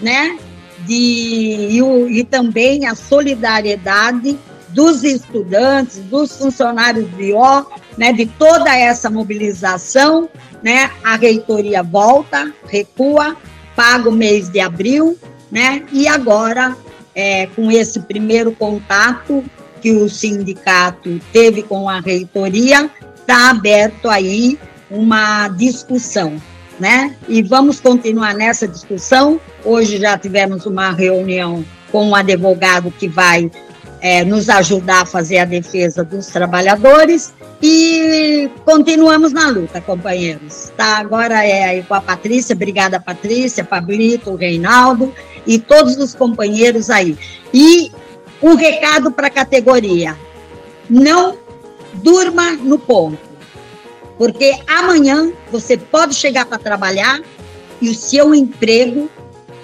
né? 0.00 0.38
De, 0.86 0.94
e, 0.94 2.18
e 2.18 2.24
também 2.24 2.86
a 2.86 2.94
solidariedade 2.94 4.38
dos 4.74 5.04
estudantes, 5.04 5.98
dos 5.98 6.36
funcionários 6.36 7.08
do 7.10 7.22
IO, 7.22 7.66
né, 7.96 8.12
de 8.12 8.26
toda 8.26 8.76
essa 8.76 9.08
mobilização, 9.08 10.28
né, 10.62 10.90
a 11.02 11.16
reitoria 11.16 11.82
volta, 11.82 12.52
recua, 12.66 13.36
paga 13.76 14.08
o 14.08 14.12
mês 14.12 14.50
de 14.50 14.60
abril, 14.60 15.16
né? 15.54 15.84
E 15.92 16.08
agora, 16.08 16.76
é, 17.14 17.46
com 17.46 17.70
esse 17.70 18.00
primeiro 18.00 18.50
contato 18.50 19.44
que 19.80 19.92
o 19.92 20.08
sindicato 20.08 21.20
teve 21.32 21.62
com 21.62 21.88
a 21.88 22.00
reitoria, 22.00 22.90
está 23.14 23.50
aberto 23.50 24.10
aí 24.10 24.58
uma 24.90 25.46
discussão, 25.48 26.42
né? 26.80 27.14
E 27.28 27.40
vamos 27.40 27.78
continuar 27.78 28.34
nessa 28.34 28.66
discussão. 28.66 29.40
Hoje 29.64 29.98
já 29.98 30.18
tivemos 30.18 30.66
uma 30.66 30.90
reunião 30.90 31.64
com 31.92 32.08
um 32.08 32.14
advogado 32.16 32.90
que 32.90 33.06
vai 33.06 33.48
é, 34.04 34.22
nos 34.22 34.50
ajudar 34.50 35.00
a 35.00 35.06
fazer 35.06 35.38
a 35.38 35.46
defesa 35.46 36.04
dos 36.04 36.26
trabalhadores 36.26 37.32
e 37.62 38.50
continuamos 38.62 39.32
na 39.32 39.48
luta, 39.48 39.80
companheiros. 39.80 40.70
Tá? 40.76 40.98
Agora 40.98 41.42
é 41.42 41.64
aí 41.64 41.82
com 41.82 41.94
a 41.94 42.02
Patrícia, 42.02 42.54
obrigada 42.54 43.00
Patrícia, 43.00 43.64
Pablito, 43.64 44.34
Reinaldo 44.34 45.10
e 45.46 45.58
todos 45.58 45.96
os 45.96 46.14
companheiros 46.14 46.90
aí. 46.90 47.16
E 47.54 47.90
um 48.42 48.56
recado 48.56 49.10
para 49.10 49.28
a 49.28 49.30
categoria: 49.30 50.14
não 50.90 51.38
durma 51.94 52.52
no 52.56 52.78
ponto, 52.78 53.18
porque 54.18 54.54
amanhã 54.66 55.32
você 55.50 55.78
pode 55.78 56.14
chegar 56.14 56.44
para 56.44 56.58
trabalhar 56.58 57.22
e 57.80 57.88
o 57.88 57.94
seu 57.94 58.34
emprego, 58.34 59.08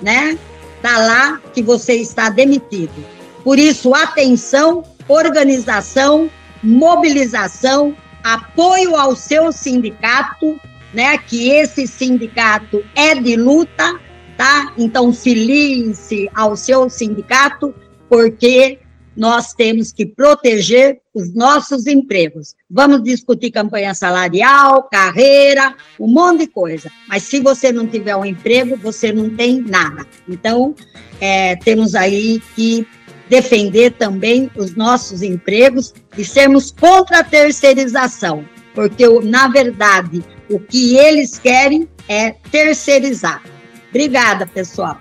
né, 0.01 0.39
tá 0.81 0.97
lá 0.97 1.43
que 1.53 1.63
você 1.63 1.97
está 1.97 2.31
demitido. 2.31 3.20
Por 3.43 3.59
isso, 3.59 3.95
atenção, 3.95 4.83
organização, 5.09 6.31
mobilização, 6.63 7.97
apoio 8.23 8.97
ao 8.97 9.17
seu 9.17 9.51
sindicato, 9.51 10.61
né, 10.93 11.17
que 11.19 11.51
esse 11.51 11.87
sindicato 11.87 12.85
é 12.95 13.15
de 13.15 13.37
luta 13.37 13.99
tá? 14.41 14.73
Então, 14.79 15.13
filie-se 15.13 16.27
ao 16.35 16.57
seu 16.57 16.89
sindicato, 16.89 17.75
porque 18.09 18.79
nós 19.15 19.53
temos 19.53 19.93
que 19.93 20.07
proteger 20.07 20.99
os 21.13 21.35
nossos 21.35 21.87
empregos. 21.87 22.55
Vamos 22.71 23.03
discutir 23.03 23.51
campanha 23.51 23.93
salarial, 23.93 24.85
carreira, 24.85 25.77
um 26.01 26.07
monte 26.07 26.39
de 26.39 26.47
coisa. 26.47 26.91
Mas 27.07 27.25
se 27.25 27.39
você 27.39 27.71
não 27.71 27.87
tiver 27.87 28.17
um 28.17 28.25
emprego, 28.25 28.79
você 28.79 29.13
não 29.13 29.29
tem 29.29 29.61
nada. 29.61 30.07
Então, 30.27 30.75
é, 31.21 31.57
temos 31.57 31.95
aí 31.95 32.41
que 32.57 32.87
defender 33.31 33.93
também 33.93 34.51
os 34.57 34.75
nossos 34.75 35.23
empregos 35.23 35.95
e 36.19 36.25
sermos 36.25 36.73
contra 36.73 37.21
a 37.21 37.25
terceirização, 37.25 38.45
porque, 38.75 39.09
na 39.23 39.47
verdade, 39.47 40.23
o 40.51 40.59
que 40.59 40.99
eles 40.99 41.39
querem 41.39 41.89
é 42.09 42.33
terceirizar. 42.51 43.41
Obrigada, 43.89 44.47
pessoal. 44.49 44.99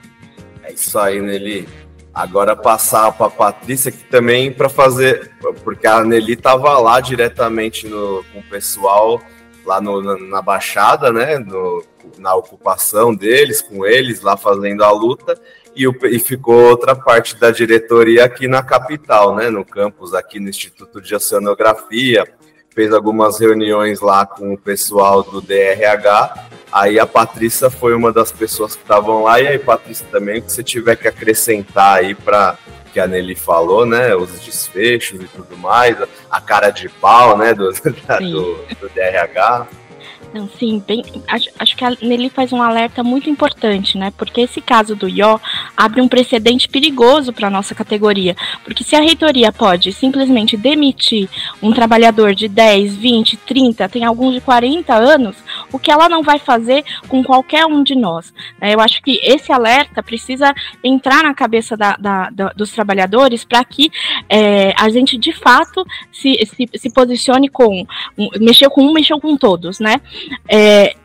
É 0.63 0.71
isso 0.71 0.97
aí, 0.99 1.19
Nelly. 1.19 1.67
Agora 2.13 2.55
passar 2.55 3.11
para 3.13 3.25
a 3.27 3.31
Patrícia 3.31 3.91
que 3.91 4.03
também 4.03 4.51
para 4.51 4.69
fazer, 4.69 5.31
porque 5.63 5.87
a 5.87 6.03
Nelly 6.03 6.33
estava 6.33 6.77
lá 6.77 6.99
diretamente 6.99 7.87
no, 7.87 8.23
com 8.31 8.39
o 8.39 8.43
pessoal 8.43 9.19
lá 9.65 9.81
no, 9.81 10.01
na, 10.01 10.17
na, 10.17 10.41
Baixada, 10.41 11.11
né? 11.11 11.37
No, 11.37 11.83
na 12.17 12.35
ocupação 12.35 13.13
deles, 13.13 13.61
com 13.61 13.85
eles 13.85 14.21
lá 14.21 14.35
fazendo 14.35 14.83
a 14.83 14.91
luta, 14.91 15.39
e, 15.75 15.87
o, 15.87 15.95
e 16.05 16.19
ficou 16.19 16.55
outra 16.69 16.95
parte 16.95 17.35
da 17.35 17.51
diretoria 17.51 18.25
aqui 18.25 18.47
na 18.47 18.63
capital, 18.63 19.35
né? 19.35 19.49
No 19.49 19.65
campus, 19.65 20.13
aqui 20.13 20.39
no 20.39 20.49
Instituto 20.49 21.01
de 21.01 21.15
Oceanografia, 21.15 22.25
fez 22.73 22.93
algumas 22.93 23.39
reuniões 23.39 23.99
lá 23.99 24.25
com 24.25 24.53
o 24.53 24.57
pessoal 24.57 25.23
do 25.23 25.41
DRH. 25.41 26.47
Aí 26.71 26.99
a 26.99 27.07
Patrícia 27.07 27.69
foi 27.69 27.95
uma 27.95 28.11
das 28.11 28.31
pessoas 28.31 28.75
que 28.75 28.81
estavam 28.81 29.23
lá, 29.23 29.41
e 29.41 29.47
aí, 29.47 29.59
Patrícia, 29.59 30.05
também, 30.11 30.39
o 30.39 30.41
que 30.41 30.51
você 30.51 30.63
tiver 30.63 30.95
que 30.95 31.07
acrescentar 31.07 31.97
aí 31.97 32.13
para 32.13 32.57
que 32.93 32.99
a 32.99 33.07
Nelly 33.07 33.35
falou, 33.35 33.85
né? 33.85 34.15
Os 34.15 34.31
desfechos 34.39 35.21
e 35.21 35.25
tudo 35.27 35.57
mais, 35.57 35.97
a 36.29 36.41
cara 36.41 36.69
de 36.69 36.89
pau, 36.89 37.37
né? 37.37 37.53
Do, 37.53 37.71
do, 37.73 38.55
do 38.79 38.89
DRH. 38.89 39.67
Não, 40.33 40.47
sim, 40.47 40.83
bem, 40.85 41.03
acho, 41.27 41.49
acho 41.57 41.75
que 41.75 41.83
a 41.83 41.89
Nelly 41.89 42.29
faz 42.29 42.53
um 42.53 42.61
alerta 42.61 43.03
muito 43.03 43.29
importante, 43.29 43.97
né? 43.97 44.13
Porque 44.15 44.41
esse 44.41 44.61
caso 44.61 44.95
do 44.95 45.09
IO 45.09 45.41
abre 45.79 46.01
um 46.01 46.09
precedente 46.09 46.67
perigoso 46.67 47.31
para 47.31 47.47
a 47.47 47.49
nossa 47.49 47.73
categoria. 47.73 48.35
Porque 48.65 48.83
se 48.83 48.97
a 48.97 48.99
reitoria 48.99 49.49
pode 49.49 49.93
simplesmente 49.93 50.57
demitir 50.57 51.29
um 51.63 51.71
trabalhador 51.71 52.35
de 52.35 52.49
10, 52.49 52.97
20, 52.97 53.37
30, 53.37 53.87
tem 53.87 54.03
alguns 54.03 54.33
de 54.33 54.41
40 54.41 54.93
anos, 54.93 55.37
o 55.71 55.79
que 55.79 55.89
ela 55.89 56.09
não 56.09 56.21
vai 56.21 56.37
fazer 56.37 56.83
com 57.07 57.23
qualquer 57.23 57.65
um 57.65 57.81
de 57.81 57.95
nós? 57.95 58.33
Né? 58.59 58.73
Eu 58.73 58.81
acho 58.81 59.01
que 59.01 59.21
esse 59.23 59.53
alerta 59.53 60.03
precisa 60.03 60.53
entrar 60.83 61.23
na 61.23 61.33
cabeça 61.33 61.77
da, 61.77 61.95
da, 61.95 62.29
da, 62.29 62.49
dos 62.49 62.71
trabalhadores 62.71 63.45
para 63.45 63.63
que 63.63 63.89
é, 64.27 64.73
a 64.77 64.89
gente 64.89 65.17
de 65.17 65.31
fato 65.31 65.85
se, 66.11 66.37
se, 66.45 66.67
se 66.75 66.93
posicione 66.93 67.47
com. 67.47 67.85
Mexeu 68.39 68.69
com 68.69 68.81
um, 68.81 68.91
mexeu 68.91 69.19
com 69.19 69.37
todos, 69.37 69.79
né? 69.79 70.01
é, 70.47 70.95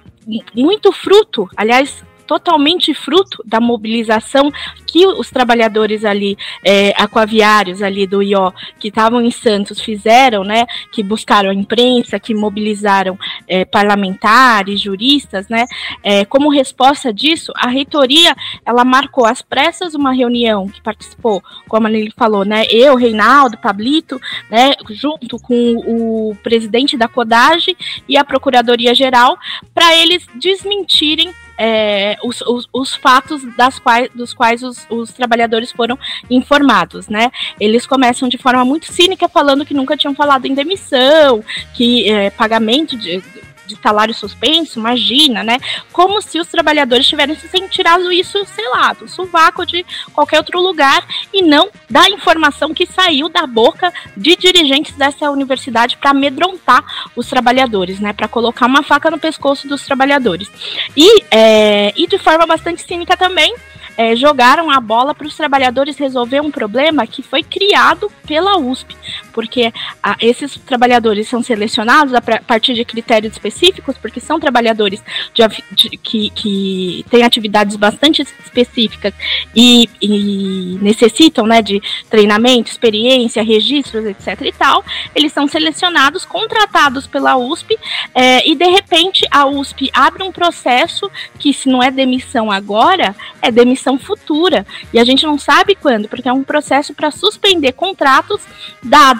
muito 0.54 0.90
fruto, 0.90 1.48
aliás, 1.56 2.02
totalmente 2.26 2.92
fruto 2.94 3.42
da 3.44 3.60
mobilização 3.60 4.50
que 4.86 5.06
os 5.06 5.30
trabalhadores 5.30 6.04
ali, 6.04 6.36
é, 6.64 6.90
aquaviários 6.96 7.82
ali 7.82 8.06
do 8.06 8.22
IO, 8.22 8.52
que 8.78 8.88
estavam 8.88 9.20
em 9.20 9.30
Santos, 9.30 9.80
fizeram, 9.80 10.44
né, 10.44 10.66
que 10.92 11.02
buscaram 11.02 11.50
a 11.50 11.54
imprensa, 11.54 12.18
que 12.18 12.34
mobilizaram 12.34 13.18
é, 13.48 13.64
parlamentares, 13.64 14.80
juristas, 14.80 15.48
né, 15.48 15.66
é, 16.02 16.24
como 16.24 16.48
resposta 16.48 17.12
disso, 17.12 17.52
a 17.56 17.68
reitoria, 17.68 18.34
ela 18.64 18.84
marcou 18.84 19.26
às 19.26 19.42
pressas 19.42 19.94
uma 19.94 20.12
reunião 20.12 20.68
que 20.68 20.80
participou, 20.80 21.42
como 21.68 21.88
ele 21.88 22.12
falou, 22.16 22.44
né, 22.44 22.64
eu, 22.70 22.94
Reinaldo, 22.94 23.58
Pablito, 23.58 24.20
né, 24.50 24.74
junto 24.90 25.38
com 25.38 25.76
o 25.86 26.36
presidente 26.42 26.96
da 26.96 27.08
CODAGE 27.08 27.76
e 28.08 28.16
a 28.16 28.24
Procuradoria-Geral, 28.24 29.36
para 29.74 29.94
eles 29.96 30.24
desmentirem 30.34 31.32
é, 31.58 32.16
os, 32.22 32.40
os, 32.42 32.68
os, 32.72 32.94
fatos 32.94 33.42
das 33.56 33.78
quais, 33.78 34.10
dos 34.14 34.32
quais 34.32 34.62
os, 34.62 34.86
os, 34.90 35.12
trabalhadores 35.12 35.70
foram 35.72 35.98
informados, 36.30 37.08
né? 37.08 37.30
Eles 37.60 37.86
começam 37.86 38.28
de 38.28 38.38
forma 38.38 38.64
muito 38.64 38.92
cínica 38.92 39.28
falando 39.28 39.64
que 39.64 39.74
nunca 39.74 39.96
tinham 39.96 40.14
falado 40.14 40.46
em 40.46 40.54
demissão, 40.54 41.44
que 41.74 42.10
é, 42.10 42.30
pagamento 42.30 42.96
de 42.96 43.22
de 43.66 43.76
salário 43.76 44.14
suspenso, 44.14 44.78
imagina, 44.78 45.42
né? 45.42 45.58
Como 45.92 46.20
se 46.20 46.38
os 46.38 46.48
trabalhadores 46.48 47.06
tivessem 47.06 47.66
tirado 47.68 48.10
isso, 48.12 48.44
sei 48.46 48.68
lá, 48.70 48.92
do 48.92 49.08
sovaco 49.08 49.66
de 49.66 49.84
qualquer 50.12 50.38
outro 50.38 50.60
lugar 50.60 51.06
e 51.32 51.42
não 51.42 51.68
da 51.88 52.08
informação 52.08 52.74
que 52.74 52.86
saiu 52.86 53.28
da 53.28 53.46
boca 53.46 53.92
de 54.16 54.36
dirigentes 54.36 54.94
dessa 54.94 55.30
universidade 55.30 55.96
para 55.96 56.10
amedrontar 56.10 56.84
os 57.16 57.28
trabalhadores, 57.28 58.00
né? 58.00 58.12
Para 58.12 58.28
colocar 58.28 58.66
uma 58.66 58.82
faca 58.82 59.10
no 59.10 59.18
pescoço 59.18 59.68
dos 59.68 59.84
trabalhadores. 59.84 60.50
E, 60.96 61.24
é, 61.30 61.92
e 61.96 62.06
de 62.06 62.18
forma 62.18 62.46
bastante 62.46 62.82
cínica 62.82 63.16
também, 63.16 63.54
é, 63.96 64.16
jogaram 64.16 64.70
a 64.70 64.80
bola 64.80 65.14
para 65.14 65.26
os 65.26 65.36
trabalhadores 65.36 65.96
resolver 65.96 66.40
um 66.40 66.50
problema 66.50 67.06
que 67.06 67.22
foi 67.22 67.42
criado 67.42 68.10
pela 68.26 68.58
USP, 68.58 68.96
porque 69.34 69.72
a, 70.02 70.16
esses 70.20 70.56
trabalhadores 70.58 71.28
são 71.28 71.42
selecionados 71.42 72.14
a 72.14 72.20
partir 72.20 72.72
de 72.72 72.84
critérios 72.84 73.32
específicos, 73.32 73.96
porque 73.98 74.20
são 74.20 74.38
trabalhadores 74.38 75.02
de, 75.34 75.42
de, 75.72 75.96
que, 75.98 76.30
que 76.30 77.04
têm 77.10 77.24
atividades 77.24 77.76
bastante 77.76 78.22
específicas 78.22 79.12
e, 79.54 79.90
e, 80.00 80.78
necessitam 80.80 81.46
né, 81.46 81.60
de 81.60 81.82
treinamento, 82.08 82.70
experiência, 82.70 83.42
registros, 83.42 84.06
etc. 84.06 84.40
e 84.42 84.52
tal. 84.52 84.84
Eles 85.14 85.32
são 85.32 85.48
selecionados, 85.48 86.24
contratados 86.24 87.06
pela 87.06 87.36
USP, 87.36 87.76
é, 88.14 88.48
e 88.48 88.54
de 88.54 88.66
repente 88.66 89.26
a 89.30 89.46
USP 89.46 89.90
abre 89.92 90.22
um 90.22 90.30
processo 90.30 91.10
que, 91.38 91.52
se 91.52 91.68
não 91.68 91.82
é 91.82 91.90
demissão 91.90 92.50
agora, 92.50 93.16
é 93.42 93.50
demissão 93.50 93.98
futura. 93.98 94.64
E 94.92 94.98
a 94.98 95.04
gente 95.04 95.26
não 95.26 95.38
sabe 95.38 95.74
quando, 95.74 96.08
porque 96.08 96.28
é 96.28 96.32
um 96.32 96.44
processo 96.44 96.94
para 96.94 97.10
suspender 97.10 97.72
contratos, 97.72 98.40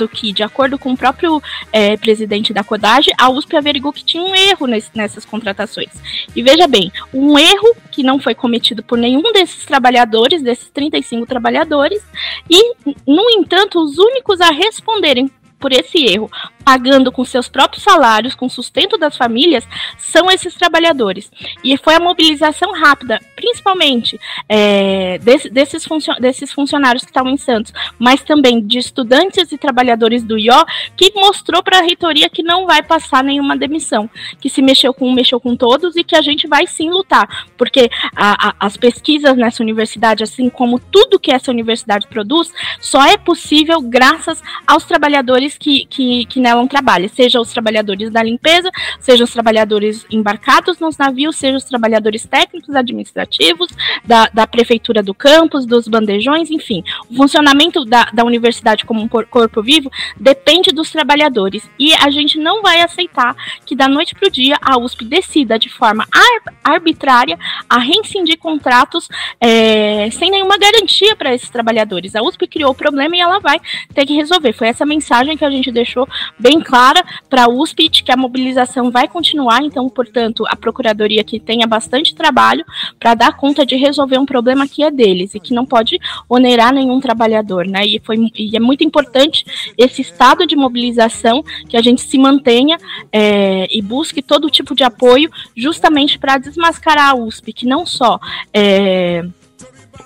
que, 0.08 0.32
de 0.32 0.42
acordo 0.42 0.78
com 0.78 0.92
o 0.92 0.96
próprio 0.96 1.42
é, 1.72 1.96
presidente 1.96 2.52
da 2.52 2.64
CODAGE, 2.64 3.12
a 3.18 3.30
USP 3.30 3.56
averigou 3.56 3.92
que 3.92 4.04
tinha 4.04 4.22
um 4.22 4.34
erro 4.34 4.66
nesse, 4.66 4.90
nessas 4.94 5.24
contratações. 5.24 5.90
E 6.34 6.42
veja 6.42 6.66
bem, 6.66 6.92
um 7.12 7.38
erro 7.38 7.76
que 7.90 8.02
não 8.02 8.18
foi 8.18 8.34
cometido 8.34 8.82
por 8.82 8.98
nenhum 8.98 9.32
desses 9.32 9.64
trabalhadores, 9.64 10.42
desses 10.42 10.68
35 10.70 11.26
trabalhadores, 11.26 12.02
e, 12.48 12.74
no 13.06 13.30
entanto, 13.30 13.82
os 13.82 13.98
únicos 13.98 14.40
a 14.40 14.50
responderem 14.50 15.30
por 15.58 15.72
esse 15.72 16.04
erro, 16.04 16.30
pagando 16.64 17.12
com 17.12 17.24
seus 17.24 17.48
próprios 17.48 17.82
salários, 17.82 18.34
com 18.34 18.48
sustento 18.48 18.96
das 18.96 19.16
famílias, 19.16 19.66
são 19.98 20.30
esses 20.30 20.54
trabalhadores. 20.54 21.30
E 21.62 21.76
foi 21.76 21.94
a 21.94 22.00
mobilização 22.00 22.72
rápida, 22.72 23.20
principalmente 23.36 24.18
é, 24.48 25.18
desse, 25.18 25.50
desses, 25.50 25.84
funcion 25.84 26.14
desses 26.20 26.52
funcionários 26.52 27.04
que 27.04 27.10
estavam 27.10 27.32
em 27.32 27.36
Santos, 27.36 27.72
mas 27.98 28.22
também 28.22 28.60
de 28.60 28.78
estudantes 28.78 29.52
e 29.52 29.58
trabalhadores 29.58 30.22
do 30.22 30.38
IO, 30.38 30.64
que 30.96 31.12
mostrou 31.14 31.62
para 31.62 31.78
a 31.78 31.82
reitoria 31.82 32.30
que 32.30 32.42
não 32.42 32.66
vai 32.66 32.82
passar 32.82 33.22
nenhuma 33.22 33.56
demissão, 33.56 34.08
que 34.40 34.48
se 34.48 34.62
mexeu 34.62 34.94
com 34.94 35.08
um, 35.08 35.12
mexeu 35.12 35.38
com 35.38 35.56
todos 35.56 35.96
e 35.96 36.04
que 36.04 36.16
a 36.16 36.22
gente 36.22 36.46
vai 36.46 36.66
sim 36.66 36.90
lutar, 36.90 37.46
porque 37.56 37.90
a, 38.16 38.48
a, 38.48 38.54
as 38.60 38.76
pesquisas 38.76 39.36
nessa 39.36 39.62
universidade, 39.62 40.22
assim 40.22 40.48
como 40.48 40.78
tudo 40.78 41.18
que 41.18 41.30
essa 41.30 41.50
universidade 41.50 42.06
produz, 42.06 42.52
só 42.80 43.04
é 43.04 43.16
possível 43.16 43.80
graças 43.80 44.42
aos 44.66 44.84
trabalhadores 44.84 45.58
que, 45.58 45.86
que, 45.86 46.24
que 46.26 46.40
nela 46.54 46.68
trabalham, 46.68 47.08
seja 47.08 47.40
os 47.40 47.52
trabalhadores 47.52 48.10
da 48.10 48.22
limpeza, 48.22 48.70
seja 49.00 49.24
os 49.24 49.32
trabalhadores 49.32 50.06
embarcados 50.10 50.78
nos 50.78 50.96
navios, 50.96 51.36
seja 51.36 51.56
os 51.56 51.64
trabalhadores 51.64 52.26
técnicos, 52.26 52.74
administrativos, 52.74 53.68
da, 54.04 54.28
da 54.32 54.46
prefeitura 54.46 55.02
do 55.02 55.14
campus, 55.14 55.66
dos 55.66 55.88
bandejões, 55.88 56.50
enfim. 56.50 56.82
O 57.10 57.16
funcionamento 57.16 57.84
da, 57.84 58.04
da 58.12 58.24
universidade 58.24 58.84
como 58.84 59.02
um 59.02 59.08
corpo 59.08 59.62
vivo 59.62 59.90
depende 60.16 60.70
dos 60.70 60.90
trabalhadores. 60.90 61.68
E 61.78 61.92
a 61.94 62.10
gente 62.10 62.38
não 62.38 62.62
vai 62.62 62.80
aceitar 62.80 63.34
que 63.66 63.74
da 63.74 63.88
noite 63.88 64.14
para 64.14 64.28
o 64.28 64.30
dia 64.30 64.56
a 64.60 64.78
USP 64.78 65.04
decida 65.04 65.58
de 65.58 65.68
forma 65.68 66.06
ar 66.12 66.54
arbitrária 66.62 67.38
a 67.68 67.78
reincindir 67.78 68.38
contratos 68.38 69.08
é, 69.40 70.08
sem 70.10 70.30
nenhuma 70.30 70.56
garantia 70.56 71.16
para 71.16 71.34
esses 71.34 71.50
trabalhadores. 71.50 72.14
A 72.14 72.22
USP 72.22 72.46
criou 72.46 72.70
o 72.70 72.74
problema 72.74 73.16
e 73.16 73.20
ela 73.20 73.38
vai 73.40 73.60
ter 73.94 74.06
que 74.06 74.14
resolver. 74.14 74.52
Foi 74.52 74.68
essa 74.68 74.86
mensagem 74.86 75.36
que 75.36 75.44
a 75.44 75.50
gente 75.50 75.70
deixou 75.70 76.08
bem 76.44 76.60
clara 76.60 77.02
para 77.30 77.44
a 77.44 77.48
USP 77.48 77.88
que 77.88 78.12
a 78.12 78.16
mobilização 78.18 78.90
vai 78.90 79.08
continuar, 79.08 79.62
então, 79.62 79.88
portanto, 79.88 80.44
a 80.46 80.54
Procuradoria 80.54 81.24
que 81.24 81.40
tenha 81.40 81.66
bastante 81.66 82.14
trabalho 82.14 82.62
para 83.00 83.14
dar 83.14 83.34
conta 83.34 83.64
de 83.64 83.76
resolver 83.76 84.18
um 84.18 84.26
problema 84.26 84.68
que 84.68 84.82
é 84.82 84.90
deles 84.90 85.34
e 85.34 85.40
que 85.40 85.54
não 85.54 85.64
pode 85.64 85.98
onerar 86.28 86.74
nenhum 86.74 87.00
trabalhador, 87.00 87.66
né? 87.66 87.86
E, 87.86 87.98
foi, 87.98 88.30
e 88.36 88.54
é 88.54 88.60
muito 88.60 88.84
importante 88.84 89.46
esse 89.78 90.02
estado 90.02 90.46
de 90.46 90.54
mobilização 90.54 91.42
que 91.66 91.78
a 91.78 91.82
gente 91.82 92.02
se 92.02 92.18
mantenha 92.18 92.76
é, 93.10 93.66
e 93.74 93.80
busque 93.80 94.20
todo 94.20 94.50
tipo 94.50 94.74
de 94.74 94.84
apoio 94.84 95.30
justamente 95.56 96.18
para 96.18 96.36
desmascarar 96.36 97.10
a 97.10 97.14
USP, 97.14 97.54
que 97.54 97.66
não 97.66 97.86
só 97.86 98.20
é, 98.52 99.24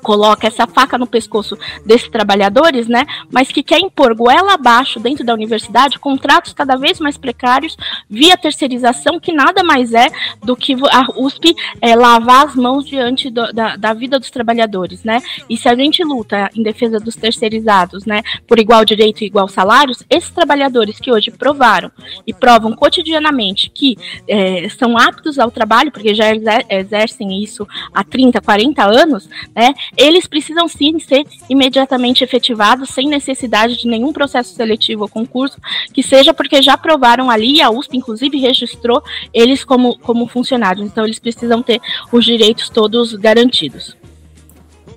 coloca 0.03 0.47
essa 0.47 0.67
faca 0.67 0.99
no 0.99 1.07
pescoço 1.07 1.59
desses 1.85 2.09
trabalhadores, 2.09 2.87
né? 2.87 3.05
Mas 3.31 3.51
que 3.51 3.63
quer 3.63 3.81
impor 3.81 4.15
goela 4.15 4.55
abaixo 4.55 5.01
dentro 5.01 5.25
da 5.25 5.35
universidade 5.35 5.99
contratos 5.99 6.53
cada 6.53 6.77
vez 6.77 7.01
mais 7.01 7.17
precários 7.17 7.77
via 8.09 8.37
terceirização, 8.37 9.21
que 9.21 9.33
nada 9.33 9.63
mais 9.63 9.93
é 9.93 10.09
do 10.43 10.57
que 10.57 10.75
a 10.91 11.07
USP 11.21 11.55
é, 11.81 11.95
lavar 11.95 12.47
as 12.47 12.55
mãos 12.55 12.87
diante 12.87 13.31
do, 13.31 13.53
da, 13.53 13.77
da 13.77 13.93
vida 13.93 14.19
dos 14.19 14.31
trabalhadores, 14.31 15.05
né? 15.05 15.23
E 15.49 15.57
se 15.57 15.69
a 15.69 15.75
gente 15.75 16.03
luta 16.05 16.51
em 16.55 16.63
defesa 16.63 16.99
dos 16.99 17.17
terceirizados, 17.17 18.05
né, 18.05 18.23
por 18.47 18.59
igual 18.59 18.85
direito 18.85 19.23
e 19.23 19.27
igual 19.27 19.49
salários, 19.49 20.03
esses 20.09 20.31
trabalhadores 20.31 20.99
que 20.99 21.11
hoje 21.11 21.31
provaram 21.31 21.91
e 22.27 22.33
provam 22.33 22.73
cotidianamente 22.73 23.71
que 23.71 23.97
é, 24.27 24.69
são 24.71 24.97
aptos 24.97 25.39
ao 25.39 25.51
trabalho, 25.51 25.93
porque 25.93 26.15
já 26.15 26.27
exercem 26.69 27.43
isso 27.43 27.67
há 27.93 28.05
30, 28.05 28.41
40 28.41 28.85
anos, 28.85 29.29
né? 29.55 29.75
Eles 29.97 30.27
precisam 30.27 30.69
sim 30.69 30.99
ser 30.99 31.25
imediatamente 31.49 32.25
efetivados 32.25 32.91
sem 32.91 33.09
necessidade 33.09 33.79
de 33.79 33.89
nenhum 33.89 34.13
processo 34.13 34.55
seletivo 34.55 35.03
ou 35.03 35.09
concurso, 35.09 35.59
que 35.93 36.03
seja 36.03 36.33
porque 36.35 36.63
já 36.63 36.75
aprovaram 36.75 37.31
ali, 37.31 37.61
a 37.61 37.71
USP 37.71 37.97
inclusive 37.97 38.39
registrou 38.39 39.03
eles 39.33 39.65
como, 39.65 39.99
como 39.99 40.27
funcionários, 40.27 40.87
então 40.87 41.05
eles 41.05 41.19
precisam 41.19 41.63
ter 41.63 41.81
os 42.13 42.25
direitos 42.25 42.69
todos 42.69 43.15
garantidos. 43.15 43.97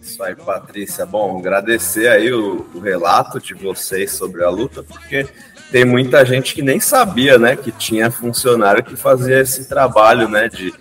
Isso 0.01 0.21
aí, 0.23 0.35
Patrícia. 0.35 1.05
Bom, 1.05 1.37
agradecer 1.39 2.07
aí 2.07 2.33
o, 2.33 2.65
o 2.73 2.79
relato 2.79 3.39
de 3.39 3.53
vocês 3.53 4.11
sobre 4.11 4.43
a 4.43 4.49
luta, 4.49 4.83
porque 4.83 5.27
tem 5.71 5.85
muita 5.85 6.25
gente 6.25 6.53
que 6.53 6.61
nem 6.61 6.79
sabia, 6.79 7.37
né, 7.37 7.55
que 7.55 7.71
tinha 7.71 8.11
funcionário 8.11 8.83
que 8.83 8.95
fazia 8.95 9.39
esse 9.39 9.69
trabalho, 9.69 10.27
né, 10.27 10.49
de 10.49 10.73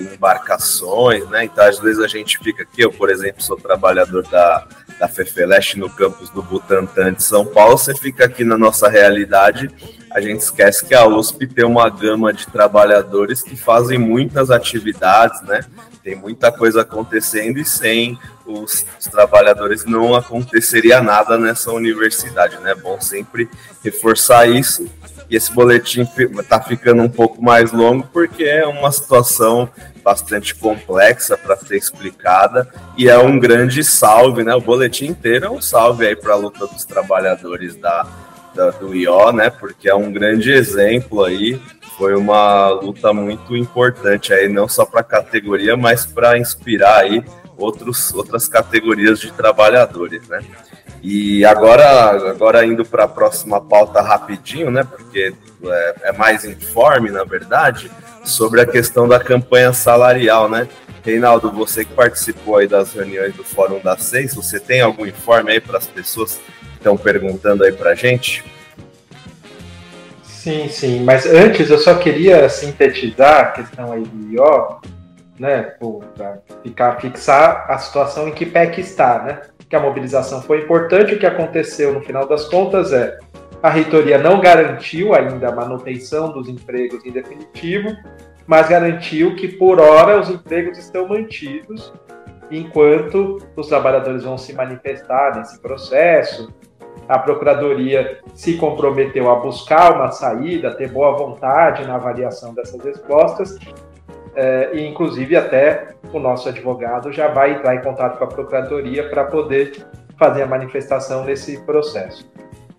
embarcações, 0.00 1.28
né? 1.28 1.44
Então, 1.44 1.64
às 1.64 1.78
vezes 1.78 2.02
a 2.02 2.08
gente 2.08 2.38
fica 2.38 2.62
aqui, 2.62 2.82
eu, 2.82 2.92
por 2.92 3.10
exemplo, 3.10 3.42
sou 3.42 3.56
trabalhador 3.56 4.22
da, 4.28 4.66
da 4.98 5.08
Fefeleste 5.08 5.78
no 5.78 5.90
campus 5.90 6.30
do 6.30 6.42
Butantã 6.42 7.12
de 7.12 7.22
São 7.22 7.44
Paulo, 7.44 7.76
você 7.76 7.94
fica 7.94 8.24
aqui 8.24 8.44
na 8.44 8.56
nossa 8.56 8.88
realidade, 8.88 9.70
a 10.10 10.20
gente 10.20 10.40
esquece 10.40 10.84
que 10.84 10.94
a 10.94 11.06
USP 11.06 11.46
tem 11.46 11.64
uma 11.64 11.90
gama 11.90 12.32
de 12.32 12.46
trabalhadores 12.46 13.42
que 13.42 13.56
fazem 13.56 13.98
muitas 13.98 14.50
atividades, 14.50 15.42
né? 15.42 15.60
Tem 16.02 16.14
muita 16.14 16.50
coisa 16.50 16.82
acontecendo 16.82 17.58
e 17.58 17.64
sem 17.64 18.18
os, 18.46 18.86
os 18.98 19.06
trabalhadores 19.06 19.84
não 19.84 20.14
aconteceria 20.14 21.02
nada 21.02 21.36
nessa 21.36 21.70
universidade, 21.72 22.56
né? 22.60 22.70
É 22.70 22.74
bom 22.74 22.98
sempre 23.00 23.48
reforçar 23.82 24.48
isso 24.48 24.88
e 25.28 25.36
esse 25.36 25.52
boletim 25.52 26.02
está 26.38 26.60
ficando 26.60 27.02
um 27.02 27.08
pouco 27.08 27.42
mais 27.42 27.72
longo 27.72 28.06
porque 28.12 28.44
é 28.44 28.66
uma 28.66 28.90
situação 28.92 29.68
bastante 30.02 30.54
complexa 30.54 31.36
para 31.36 31.56
ser 31.56 31.76
explicada 31.76 32.68
e 32.96 33.08
é 33.08 33.18
um 33.18 33.38
grande 33.38 33.82
salve, 33.82 34.44
né? 34.44 34.54
O 34.54 34.60
boletim 34.60 35.06
inteiro 35.06 35.46
é 35.46 35.50
um 35.50 35.60
salve 35.60 36.06
aí 36.06 36.14
para 36.14 36.34
a 36.34 36.36
luta 36.36 36.66
dos 36.66 36.84
trabalhadores 36.84 37.74
da, 37.74 38.06
da, 38.54 38.70
do 38.70 38.94
IO, 38.94 39.32
né? 39.32 39.50
Porque 39.50 39.88
é 39.88 39.94
um 39.94 40.12
grande 40.12 40.52
exemplo 40.52 41.24
aí. 41.24 41.60
Foi 41.98 42.14
uma 42.14 42.68
luta 42.68 43.12
muito 43.12 43.56
importante 43.56 44.32
aí, 44.32 44.48
não 44.48 44.68
só 44.68 44.84
para 44.84 45.00
a 45.00 45.04
categoria, 45.04 45.76
mas 45.76 46.06
para 46.06 46.38
inspirar 46.38 46.98
aí 46.98 47.24
outros, 47.56 48.12
outras 48.14 48.46
categorias 48.46 49.18
de 49.18 49.32
trabalhadores, 49.32 50.28
né? 50.28 50.40
E 51.02 51.44
agora, 51.44 52.30
agora 52.30 52.64
indo 52.64 52.84
para 52.84 53.04
a 53.04 53.08
próxima 53.08 53.60
pauta 53.60 54.00
rapidinho, 54.00 54.70
né? 54.70 54.84
Porque 54.84 55.34
é, 55.64 55.94
é, 56.02 56.12
mais 56.12 56.44
informe, 56.44 57.10
na 57.10 57.24
verdade, 57.24 57.90
sobre 58.24 58.60
a 58.60 58.66
questão 58.66 59.06
da 59.06 59.20
campanha 59.20 59.72
salarial, 59.72 60.48
né? 60.48 60.68
Reinaldo, 61.04 61.52
você 61.52 61.84
que 61.84 61.92
participou 61.92 62.56
aí 62.56 62.66
das 62.66 62.92
reuniões 62.92 63.34
do 63.34 63.44
Fórum 63.44 63.78
das 63.78 64.02
Seis, 64.02 64.34
você 64.34 64.58
tem 64.58 64.80
algum 64.80 65.06
informe 65.06 65.52
aí 65.52 65.60
para 65.60 65.78
as 65.78 65.86
pessoas 65.86 66.40
que 66.60 66.76
estão 66.78 66.96
perguntando 66.96 67.62
aí 67.62 67.70
para 67.70 67.94
gente? 67.94 68.44
Sim, 70.24 70.68
sim. 70.68 71.04
Mas 71.04 71.26
antes 71.26 71.70
eu 71.70 71.78
só 71.78 71.94
queria 71.94 72.48
sintetizar 72.48 73.40
a 73.40 73.46
questão 73.46 73.92
aí 73.92 74.02
do 74.02 74.32
IO, 74.32 74.80
né? 75.38 75.74
Para 76.16 76.38
ficar 76.62 77.00
fixar 77.00 77.66
a 77.68 77.78
situação 77.78 78.28
em 78.28 78.32
que 78.32 78.46
PEC 78.46 78.80
está, 78.80 79.22
né? 79.22 79.40
Que 79.68 79.76
a 79.76 79.80
mobilização 79.80 80.42
foi 80.42 80.62
importante. 80.62 81.14
O 81.14 81.18
que 81.18 81.26
aconteceu 81.26 81.92
no 81.92 82.00
final 82.00 82.26
das 82.26 82.46
contas 82.48 82.92
é 82.92 83.18
a 83.62 83.70
reitoria 83.70 84.18
não 84.18 84.40
garantiu 84.40 85.14
ainda 85.14 85.48
a 85.48 85.54
manutenção 85.54 86.30
dos 86.30 86.48
empregos 86.48 87.04
em 87.04 87.10
definitivo, 87.10 87.88
mas 88.46 88.68
garantiu 88.68 89.34
que 89.34 89.48
por 89.48 89.80
hora 89.80 90.20
os 90.20 90.30
empregos 90.30 90.78
estão 90.78 91.08
mantidos 91.08 91.92
enquanto 92.50 93.38
os 93.56 93.66
trabalhadores 93.66 94.22
vão 94.22 94.38
se 94.38 94.52
manifestar 94.52 95.36
nesse 95.36 95.58
processo. 95.60 96.52
A 97.08 97.18
procuradoria 97.18 98.20
se 98.34 98.56
comprometeu 98.56 99.30
a 99.30 99.36
buscar 99.36 99.96
uma 99.96 100.12
saída, 100.12 100.74
ter 100.74 100.90
boa 100.90 101.16
vontade 101.16 101.86
na 101.86 101.96
avaliação 101.96 102.54
dessas 102.54 102.82
respostas 102.84 103.58
é, 104.36 104.70
e 104.74 104.86
inclusive 104.86 105.34
até 105.34 105.88
o 106.12 106.18
nosso 106.18 106.48
advogado 106.48 107.10
já 107.10 107.28
vai 107.28 107.52
entrar 107.52 107.74
em 107.74 107.80
contato 107.80 108.18
com 108.18 108.24
a 108.24 108.28
procuradoria 108.28 109.08
para 109.08 109.24
poder 109.24 109.86
fazer 110.18 110.42
a 110.42 110.46
manifestação 110.46 111.24
nesse 111.24 111.60
processo. 111.62 112.30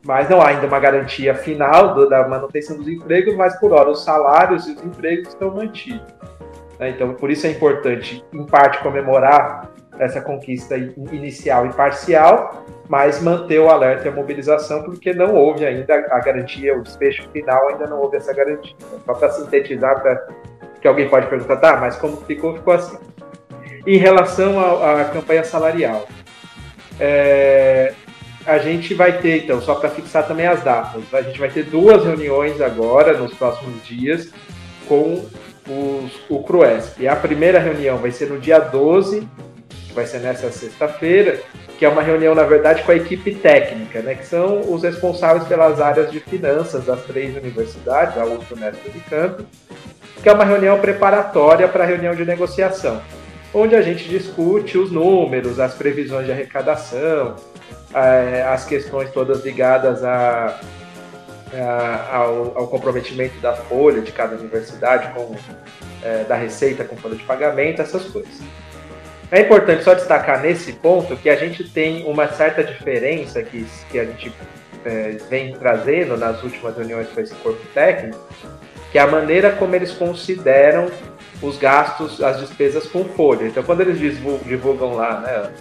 Mas 0.06 0.30
não 0.30 0.42
há 0.42 0.50
ainda 0.50 0.68
uma 0.68 0.80
garantia 0.80 1.36
final 1.36 1.94
do, 1.94 2.08
da 2.08 2.28
manutenção 2.28 2.78
dos 2.78 2.88
empregos, 2.88 3.36
mas 3.36 3.60
por 3.60 3.74
hora 3.74 3.90
os 3.90 4.04
salários 4.04 4.68
e 4.68 4.74
os 4.74 4.84
empregos 4.84 5.30
estão 5.30 5.54
mantidos. 5.54 6.16
Né? 6.80 6.92
Então, 6.92 7.14
por 7.14 7.30
isso 7.30 7.46
é 7.48 7.52
importante, 7.52 8.24
em 8.32 8.46
parte, 8.46 8.82
comemorar 8.82 9.70
essa 10.00 10.22
conquista 10.22 10.78
inicial 10.78 11.66
e 11.66 11.74
parcial, 11.74 12.64
mas 12.88 13.22
manter 13.22 13.60
o 13.60 13.70
alerta 13.70 14.06
e 14.06 14.10
a 14.10 14.12
mobilização, 14.12 14.84
porque 14.84 15.12
não 15.12 15.34
houve 15.34 15.66
ainda 15.66 15.96
a 16.12 16.20
garantia, 16.20 16.78
o 16.78 16.84
desfecho 16.84 17.28
final 17.32 17.68
ainda 17.70 17.88
não 17.88 18.00
houve 18.00 18.18
essa 18.18 18.34
garantia. 18.34 18.76
Só 19.06 19.14
para 19.14 19.30
sintetizar, 19.32 20.02
para 20.02 20.28
que 20.88 20.90
alguém 20.90 21.10
pode 21.10 21.28
perguntar, 21.28 21.58
tá, 21.58 21.78
mas 21.78 21.98
como 21.98 22.18
ficou, 22.18 22.56
ficou 22.56 22.74
assim. 22.74 22.98
Em 23.86 23.98
relação 23.98 24.60
à 24.84 25.06
campanha 25.06 25.44
salarial, 25.44 26.08
é, 27.00 27.94
a 28.46 28.58
gente 28.58 28.94
vai 28.94 29.20
ter, 29.20 29.44
então, 29.44 29.62
só 29.62 29.76
para 29.76 29.90
fixar 29.90 30.26
também 30.26 30.48
as 30.48 30.64
datas, 30.64 31.04
a 31.14 31.22
gente 31.22 31.40
vai 31.40 31.50
ter 31.50 31.64
duas 31.64 32.04
reuniões 32.04 32.62
agora, 32.62 33.18
nos 33.18 33.34
próximos 33.34 33.86
dias, 33.86 34.32
com 34.88 35.26
os, 35.68 36.12
o 36.30 36.42
CRUESP. 36.44 37.08
A 37.08 37.16
primeira 37.16 37.60
reunião 37.60 37.98
vai 37.98 38.12
ser 38.12 38.30
no 38.30 38.40
dia 38.40 38.60
12, 38.60 39.28
que 39.88 39.94
vai 39.94 40.06
ser 40.06 40.20
nessa 40.20 40.50
sexta-feira, 40.52 41.42
que 41.78 41.86
é 41.86 41.90
uma 41.90 42.02
reunião, 42.02 42.34
na 42.34 42.44
verdade, 42.44 42.84
com 42.84 42.92
a 42.92 42.96
equipe 42.96 43.36
técnica, 43.36 44.02
né, 44.02 44.16
que 44.16 44.26
são 44.26 44.62
os 44.74 44.84
responsáveis 44.84 45.46
pelas 45.48 45.80
áreas 45.80 46.12
de 46.12 46.20
finanças 46.20 46.86
das 46.86 47.04
três 47.04 47.36
universidades, 47.36 48.18
a 48.18 48.26
USP, 48.26 48.54
Unesp 48.54 48.88
e 48.88 49.00
Campo, 49.10 49.46
que 50.28 50.32
é 50.32 50.34
uma 50.34 50.44
reunião 50.44 50.78
preparatória 50.78 51.70
para 51.70 51.86
a 51.86 51.88
reunião 51.88 52.14
de 52.14 52.26
negociação, 52.26 53.02
onde 53.54 53.78
a 53.78 53.82
gente 53.82 54.10
discute 54.10 54.78
os 54.78 54.92
números, 54.92 55.58
as 55.58 55.74
previsões 55.74 56.26
de 56.26 56.34
arrecadação, 56.34 57.38
é, 57.94 58.44
as 58.44 58.66
questões 58.66 59.10
todas 59.12 59.46
ligadas 59.46 60.04
a, 60.04 60.60
a, 61.54 62.16
ao, 62.18 62.58
ao, 62.58 62.68
comprometimento 62.68 63.40
da 63.40 63.54
folha 63.54 64.02
de 64.02 64.12
cada 64.12 64.36
universidade, 64.36 65.14
com, 65.14 65.34
é, 66.04 66.26
da 66.26 66.36
receita 66.36 66.84
com 66.84 66.98
folha 66.98 67.16
de 67.16 67.24
pagamento, 67.24 67.82
essas 67.82 68.04
coisas. 68.04 68.42
É 69.32 69.40
importante 69.40 69.82
só 69.86 69.94
destacar 69.94 70.42
nesse 70.42 70.74
ponto 70.74 71.16
que 71.16 71.30
a 71.30 71.38
gente 71.38 71.64
tem 71.70 72.04
uma 72.04 72.28
certa 72.28 72.66
diferença 72.66 73.42
que, 73.42 73.66
que 73.90 73.98
a 73.98 74.04
gente 74.04 74.34
é, 74.84 75.16
vem 75.30 75.54
trazendo 75.54 76.18
nas 76.18 76.44
últimas 76.44 76.76
reuniões 76.76 77.08
com 77.08 77.22
esse 77.22 77.34
corpo 77.36 77.66
técnico, 77.74 78.20
que 78.92 78.98
é 78.98 79.02
a 79.02 79.08
maneira 79.08 79.52
como 79.52 79.76
eles 79.76 79.92
consideram 79.92 80.88
os 81.42 81.58
gastos, 81.58 82.22
as 82.22 82.40
despesas 82.40 82.88
com 82.88 83.06
folha. 83.06 83.46
Então, 83.48 83.64
quando 83.64 83.82
eles 83.82 84.00
divulgam 84.00 84.96
lá, 84.96 85.20
né, 85.20 85.52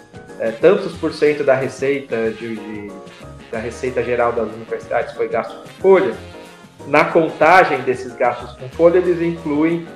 é, 0.41 0.51
tantos 0.51 0.93
por 0.93 1.13
cento 1.13 1.45
da 1.45 1.55
receita 1.55 2.31
de, 2.31 2.57
de, 2.57 2.93
da 3.51 3.59
receita 3.59 4.03
geral 4.03 4.33
das 4.33 4.49
universidades 4.53 5.15
foi 5.15 5.29
gasto 5.29 5.55
com 5.63 5.69
folha, 5.81 6.15
na 6.87 7.05
contagem 7.05 7.81
desses 7.81 8.15
gastos 8.15 8.53
com 8.53 8.69
folha 8.69 8.99
eles 8.99 9.21
incluem 9.21 9.87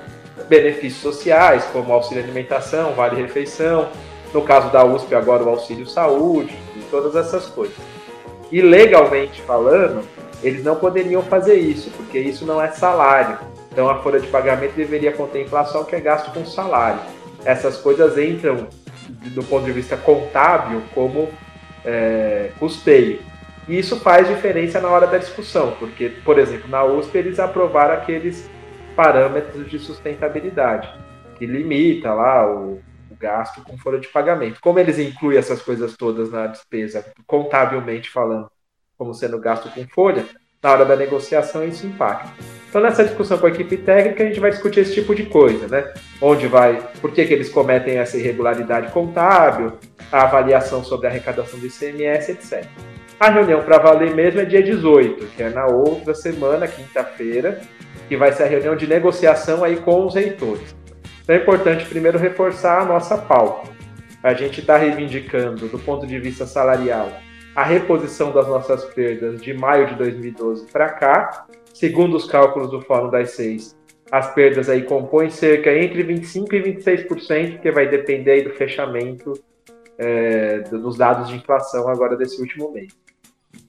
benefícios 0.49 1.01
sociais, 1.01 1.63
como 1.71 1.93
auxílio 1.93 2.23
alimentação, 2.23 2.93
vale 2.93 3.21
refeição, 3.21 3.89
no 4.33 4.41
caso 4.41 4.71
da 4.71 4.83
USP 4.83 5.13
agora 5.13 5.43
o 5.43 5.49
auxílio 5.49 5.85
saúde 5.85 6.57
e 6.75 6.79
todas 6.89 7.15
essas 7.15 7.47
coisas. 7.47 7.77
E 8.51 8.61
legalmente 8.61 9.41
falando, 9.41 10.03
eles 10.43 10.63
não 10.63 10.75
poderiam 10.75 11.21
fazer 11.21 11.55
isso, 11.55 11.89
porque 11.91 12.19
isso 12.19 12.45
não 12.45 12.61
é 12.61 12.69
salário. 12.71 13.37
Então 13.71 13.89
a 13.89 14.01
folha 14.01 14.19
de 14.19 14.27
pagamento 14.27 14.73
deveria 14.75 15.11
contemplar 15.11 15.65
só 15.67 15.81
o 15.81 15.85
que 15.85 15.95
é 15.95 15.99
gasto 15.99 16.33
com 16.33 16.45
salário. 16.45 16.99
Essas 17.45 17.77
coisas 17.77 18.17
entram, 18.17 18.67
do 19.33 19.43
ponto 19.43 19.65
de 19.65 19.71
vista 19.71 19.95
contábil, 19.97 20.81
como 20.93 21.29
é, 21.85 22.51
custeio. 22.59 23.19
E 23.67 23.77
isso 23.77 23.99
faz 23.99 24.27
diferença 24.27 24.79
na 24.79 24.89
hora 24.89 25.07
da 25.07 25.17
discussão, 25.17 25.75
porque, 25.79 26.09
por 26.25 26.37
exemplo, 26.39 26.69
na 26.69 26.83
USP 26.83 27.17
eles 27.17 27.39
aprovaram 27.39 27.93
aqueles 27.93 28.49
parâmetros 28.95 29.69
de 29.69 29.79
sustentabilidade, 29.79 30.89
que 31.37 31.45
limita 31.45 32.13
lá 32.13 32.45
o, 32.51 32.79
gasto 33.21 33.61
com 33.61 33.77
folha 33.77 33.99
de 33.99 34.07
pagamento. 34.07 34.59
Como 34.59 34.79
eles 34.79 34.97
incluem 34.97 35.37
essas 35.37 35.61
coisas 35.61 35.95
todas 35.95 36.31
na 36.31 36.47
despesa, 36.47 37.05
contabilmente 37.27 38.09
falando, 38.09 38.49
como 39.01 39.15
sendo 39.15 39.39
gasto 39.39 39.67
com 39.71 39.83
folha, 39.87 40.23
na 40.61 40.71
hora 40.71 40.85
da 40.85 40.95
negociação 40.95 41.65
isso 41.65 41.87
impacta. 41.87 42.29
Então, 42.69 42.79
nessa 42.79 43.03
discussão 43.03 43.35
com 43.39 43.47
a 43.47 43.49
equipe 43.49 43.75
técnica, 43.77 44.21
a 44.21 44.27
gente 44.27 44.39
vai 44.39 44.51
discutir 44.51 44.81
esse 44.81 44.93
tipo 44.93 45.15
de 45.15 45.25
coisa, 45.25 45.67
né? 45.67 45.91
Onde 46.21 46.45
vai, 46.45 46.87
por 47.01 47.11
que, 47.11 47.25
que 47.25 47.33
eles 47.33 47.49
cometem 47.49 47.97
essa 47.97 48.15
irregularidade 48.15 48.91
contábil, 48.91 49.73
a 50.11 50.21
avaliação 50.21 50.83
sobre 50.83 51.07
a 51.07 51.09
arrecadação 51.09 51.59
do 51.59 51.65
ICMS, 51.65 52.33
etc. 52.33 52.63
A 53.19 53.31
reunião 53.31 53.63
para 53.63 53.79
valer 53.79 54.13
mesmo 54.13 54.39
é 54.39 54.45
dia 54.45 54.61
18, 54.61 55.25
que 55.35 55.41
é 55.41 55.49
na 55.49 55.65
outra 55.65 56.13
semana, 56.13 56.67
quinta-feira, 56.67 57.59
que 58.07 58.15
vai 58.15 58.31
ser 58.31 58.43
a 58.43 58.47
reunião 58.47 58.75
de 58.75 58.85
negociação 58.85 59.63
aí 59.63 59.77
com 59.77 60.05
os 60.05 60.13
reitores. 60.13 60.75
Então 61.23 61.35
é 61.35 61.39
importante 61.39 61.85
primeiro 61.85 62.19
reforçar 62.19 62.81
a 62.81 62.85
nossa 62.85 63.17
pauta. 63.17 63.67
A 64.21 64.35
gente 64.35 64.59
está 64.59 64.77
reivindicando, 64.77 65.67
do 65.67 65.79
ponto 65.79 66.05
de 66.05 66.19
vista 66.19 66.45
salarial, 66.45 67.11
a 67.55 67.63
reposição 67.63 68.31
das 68.31 68.47
nossas 68.47 68.85
perdas 68.85 69.41
de 69.41 69.53
maio 69.53 69.87
de 69.87 69.95
2012 69.95 70.67
para 70.71 70.89
cá. 70.89 71.45
Segundo 71.73 72.15
os 72.15 72.25
cálculos 72.25 72.69
do 72.69 72.81
Fórum 72.81 73.09
das 73.09 73.31
Seis, 73.31 73.77
as 74.11 74.33
perdas 74.33 74.69
aí 74.69 74.83
compõem 74.83 75.29
cerca 75.29 75.73
entre 75.73 76.03
25% 76.03 76.53
e 76.53 76.73
26%, 76.73 77.59
que 77.59 77.71
vai 77.71 77.87
depender 77.87 78.43
do 78.43 78.51
fechamento 78.51 79.33
é, 79.97 80.59
dos 80.59 80.97
dados 80.97 81.29
de 81.29 81.35
inflação 81.35 81.87
agora 81.87 82.15
desse 82.17 82.39
último 82.41 82.71
mês. 82.71 82.93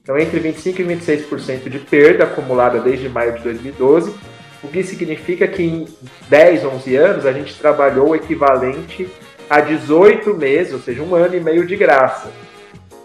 Então, 0.01 0.17
entre 0.17 0.39
25% 0.39 0.79
e 0.79 0.83
26% 0.83 1.69
de 1.69 1.79
perda 1.79 2.25
acumulada 2.25 2.79
desde 2.79 3.07
maio 3.07 3.33
de 3.37 3.43
2012 3.43 4.13
o 4.63 4.67
que 4.69 4.81
significa 4.81 5.45
que 5.45 5.61
em 5.61 5.87
10, 6.29 6.63
11 6.63 6.95
anos 6.95 7.25
a 7.25 7.33
gente 7.33 7.53
trabalhou 7.59 8.09
o 8.09 8.15
equivalente 8.15 9.09
a 9.49 9.59
18 9.59 10.33
meses, 10.35 10.73
ou 10.73 10.79
seja, 10.79 11.03
um 11.03 11.13
ano 11.13 11.35
e 11.35 11.39
meio 11.41 11.67
de 11.67 11.75
graça, 11.75 12.31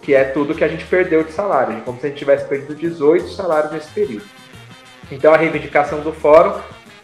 que 0.08 0.14
é 0.14 0.24
tudo 0.24 0.54
que 0.54 0.64
a 0.64 0.68
gente 0.68 0.86
perdeu 0.86 1.22
de 1.22 1.32
salário, 1.32 1.76
é 1.76 1.80
como 1.82 2.00
se 2.00 2.06
a 2.06 2.08
gente 2.08 2.18
tivesse 2.18 2.46
perdido 2.46 2.74
18 2.74 3.28
salários 3.28 3.70
nesse 3.72 3.90
período. 3.90 4.24
Então 5.12 5.34
a 5.34 5.36
reivindicação 5.36 6.00
do 6.00 6.14
fórum 6.14 6.58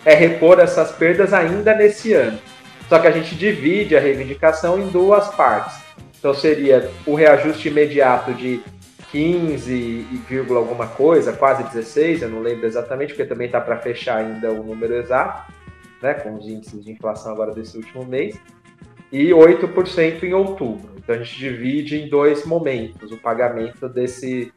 é 0.06 0.14
repor 0.14 0.58
essas 0.58 0.90
perdas 0.92 1.34
ainda 1.34 1.74
nesse 1.74 2.14
ano. 2.14 2.38
Só 2.88 2.98
que 2.98 3.06
a 3.06 3.10
gente 3.10 3.34
divide 3.34 3.94
a 3.94 4.00
reivindicação 4.00 4.80
em 4.80 4.88
duas 4.88 5.28
partes. 5.34 5.76
Então 6.18 6.32
seria 6.32 6.90
o 7.04 7.14
reajuste 7.14 7.68
imediato 7.68 8.32
de 8.32 8.62
15, 9.12 10.06
alguma 10.56 10.86
coisa, 10.86 11.34
quase 11.34 11.62
16, 11.64 12.22
eu 12.22 12.30
não 12.30 12.40
lembro 12.40 12.64
exatamente, 12.64 13.08
porque 13.08 13.26
também 13.26 13.48
está 13.48 13.60
para 13.60 13.76
fechar 13.76 14.16
ainda 14.16 14.50
o 14.50 14.64
número 14.64 14.94
exato, 14.94 15.52
né, 16.00 16.14
com 16.14 16.38
os 16.38 16.48
índices 16.48 16.82
de 16.82 16.92
inflação 16.92 17.32
agora 17.32 17.52
desse 17.52 17.76
último 17.76 18.06
mês, 18.06 18.40
e 19.14 19.30
8% 19.30 20.24
em 20.24 20.34
outubro. 20.34 20.90
Então 20.96 21.14
a 21.14 21.18
gente 21.18 21.38
divide 21.38 22.00
em 22.00 22.08
dois 22.08 22.44
momentos 22.44 23.12
o 23.12 23.16
pagamento 23.16 23.88
desse, 23.88 24.52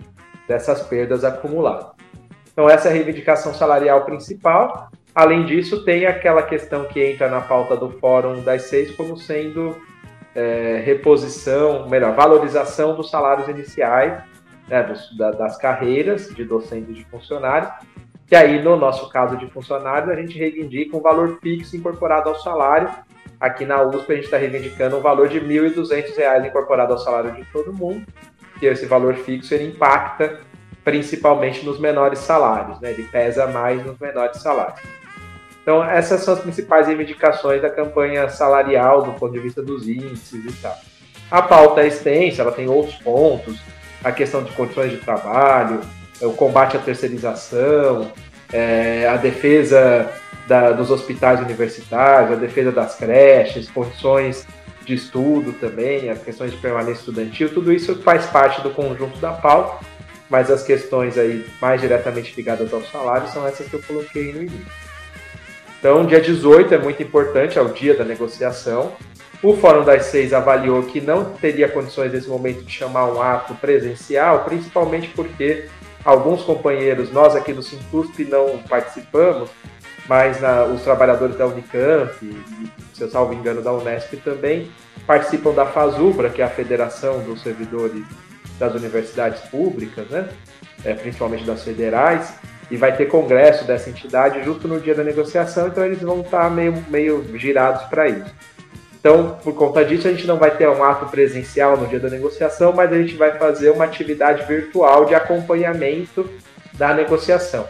dessas 0.48 0.82
perdas 0.82 1.24
acumuladas. 1.24 1.92
Então 2.52 2.68
essa 2.68 2.88
é 2.88 2.92
a 2.92 2.94
reivindicação 2.96 3.54
salarial 3.54 4.04
principal. 4.04 4.90
Além 5.14 5.46
disso, 5.46 5.86
tem 5.86 6.08
aquela 6.08 6.42
questão 6.42 6.86
que 6.86 7.00
entra 7.04 7.30
na 7.30 7.40
pauta 7.40 7.78
do 7.78 7.92
Fórum 8.00 8.42
das 8.42 8.64
Seis 8.64 8.96
como 8.96 9.16
sendo 9.16 9.76
é, 10.34 10.82
reposição, 10.84 11.88
melhor, 11.88 12.16
valorização 12.16 12.96
dos 12.96 13.12
salários 13.12 13.48
iniciais 13.48 14.24
né, 14.68 14.82
dos, 14.82 15.16
da, 15.16 15.32
das 15.32 15.56
carreiras 15.58 16.30
de 16.30 16.44
docentes 16.44 16.90
e 16.90 16.94
de 16.94 17.06
funcionários, 17.06 17.72
que 18.26 18.36
aí, 18.36 18.62
no 18.62 18.76
nosso 18.76 19.08
caso 19.10 19.38
de 19.38 19.48
funcionários, 19.52 20.10
a 20.10 20.16
gente 20.16 20.38
reivindica 20.38 20.98
um 20.98 21.02
valor 21.02 21.40
fixo 21.42 21.78
incorporado 21.78 22.28
ao 22.28 22.36
salário. 22.36 22.90
Aqui 23.40 23.66
na 23.66 23.82
USP, 23.84 24.12
a 24.12 24.16
gente 24.16 24.26
está 24.26 24.38
reivindicando 24.38 24.98
um 24.98 25.02
valor 25.02 25.28
de 25.30 25.40
R$ 25.40 25.48
1.200 25.48 26.48
incorporado 26.48 26.94
ao 26.94 27.00
salário 27.00 27.32
de 27.34 27.44
todo 27.46 27.72
mundo, 27.72 28.06
que 28.60 28.66
esse 28.66 28.86
valor 28.86 29.16
fixo 29.16 29.54
ele 29.54 29.68
impacta 29.68 30.40
principalmente 30.84 31.66
nos 31.66 31.80
menores 31.80 32.20
salários, 32.20 32.80
né? 32.80 32.92
ele 32.92 33.04
pesa 33.04 33.46
mais 33.46 33.86
nos 33.86 34.00
menores 34.00 34.42
salários. 34.42 34.80
Então, 35.62 35.84
essas 35.84 36.22
são 36.22 36.34
as 36.34 36.40
principais 36.40 36.88
reivindicações 36.88 37.62
da 37.62 37.70
campanha 37.70 38.30
salarial 38.30 39.04
do 39.04 39.12
ponto 39.12 39.34
de 39.34 39.40
vista 39.40 39.62
dos 39.62 39.88
índices 39.88 40.46
e 40.46 40.62
tal. 40.62 40.78
A 41.30 41.42
pauta 41.42 41.82
é 41.82 41.88
extensa, 41.88 42.42
ela 42.42 42.54
tem 42.54 42.70
outros 42.70 42.96
pontos, 42.96 43.60
a 44.02 44.14
questão 44.14 44.42
de 44.42 44.52
condições 44.54 44.92
de 44.92 44.98
trabalho, 44.98 45.82
o 46.22 46.32
combate 46.32 46.78
à 46.78 46.80
terceirização, 46.80 48.10
é, 48.52 49.08
a 49.10 49.18
defesa 49.18 50.10
da, 50.48 50.72
dos 50.72 50.90
hospitais 50.90 51.40
universitários, 51.42 52.32
a 52.32 52.36
defesa 52.36 52.72
das 52.72 52.96
creches, 52.96 53.70
condições 53.70 54.48
de 54.86 54.94
estudo 54.94 55.52
também, 55.54 56.10
as 56.10 56.24
questões 56.24 56.52
de 56.52 56.58
permanência 56.58 57.00
estudantil, 57.00 57.54
tudo 57.54 57.74
isso 57.74 58.02
faz 58.02 58.26
parte 58.28 58.62
do 58.62 58.70
conjunto 58.70 59.20
da 59.20 59.34
pauta, 59.34 59.86
mas 60.30 60.50
as 60.50 60.64
questões 60.64 61.18
aí 61.18 61.46
mais 61.62 61.82
diretamente 61.82 62.34
ligadas 62.36 62.74
ao 62.74 62.82
salário 62.84 63.28
são 63.28 63.46
essas 63.46 63.68
que 63.68 63.74
eu 63.74 63.82
coloquei 63.86 64.32
no 64.34 64.42
início. 64.42 64.88
Então, 65.80 66.06
dia 66.06 66.20
18 66.20 66.74
é 66.74 66.78
muito 66.78 67.04
importante, 67.04 67.60
é 67.60 67.62
o 67.62 67.70
dia 67.70 67.94
da 67.94 68.04
negociação. 68.04 68.94
O 69.44 69.56
Fórum 69.56 69.84
das 69.84 70.06
Seis 70.06 70.34
avaliou 70.34 70.82
que 70.84 71.00
não 71.00 71.26
teria 71.26 71.70
condições 71.70 72.12
nesse 72.12 72.28
momento 72.28 72.64
de 72.64 72.72
chamar 72.72 73.06
um 73.06 73.22
ato 73.22 73.54
presencial, 73.56 74.44
principalmente 74.46 75.10
porque 75.10 75.68
alguns 76.04 76.42
companheiros, 76.42 77.12
nós 77.12 77.36
aqui 77.36 77.54
do 77.54 77.62
Sintusp 77.62 78.20
não 78.26 78.58
participamos, 78.68 79.50
mas 80.08 80.40
na, 80.40 80.64
os 80.66 80.82
trabalhadores 80.82 81.38
da 81.38 81.46
Unicamp 81.46 82.14
e, 82.22 82.44
se 82.94 83.02
eu 83.02 83.10
salvo 83.10 83.34
engano, 83.34 83.62
da 83.62 83.74
Unesp 83.74 84.14
também 84.24 84.72
participam 85.06 85.54
da 85.54 85.66
FASUBRA, 85.66 86.30
que 86.30 86.42
é 86.42 86.46
a 86.46 86.50
Federação 86.50 87.20
dos 87.20 87.42
Servidores 87.42 88.04
das 88.58 88.74
Universidades 88.74 89.42
Públicas, 89.50 90.08
né? 90.10 90.28
É, 90.84 90.94
principalmente 90.94 91.44
das 91.44 91.64
federais, 91.64 92.34
e 92.70 92.78
vai 92.78 92.96
ter 92.96 93.08
congresso 93.08 93.66
dessa 93.66 93.90
entidade 93.90 94.44
justo 94.44 94.68
no 94.68 94.80
dia 94.80 94.94
da 94.94 95.04
negociação, 95.04 95.68
então 95.68 95.84
eles 95.84 96.02
vão 96.02 96.22
estar 96.22 96.50
meio, 96.52 96.84
meio 96.90 97.26
girados 97.38 97.84
para 97.84 98.08
isso. 98.08 98.34
Então, 99.00 99.38
por 99.44 99.54
conta 99.54 99.86
disso, 99.86 100.08
a 100.08 100.12
gente 100.12 100.28
não 100.28 100.38
vai 100.38 100.52
ter 100.52 100.68
um 100.68 100.84
ato 100.84 101.06
presencial 101.06 101.78
no 101.78 101.88
dia 101.88 102.00
da 102.00 102.10
negociação, 102.10 102.74
mas 102.74 102.92
a 102.92 102.98
gente 102.98 103.16
vai 103.16 103.38
fazer 103.38 103.70
uma 103.70 103.86
atividade 103.86 104.46
virtual 104.46 105.06
de 105.06 105.16
acompanhamento 105.16 106.30
da 106.74 106.94
negociação. 106.94 107.68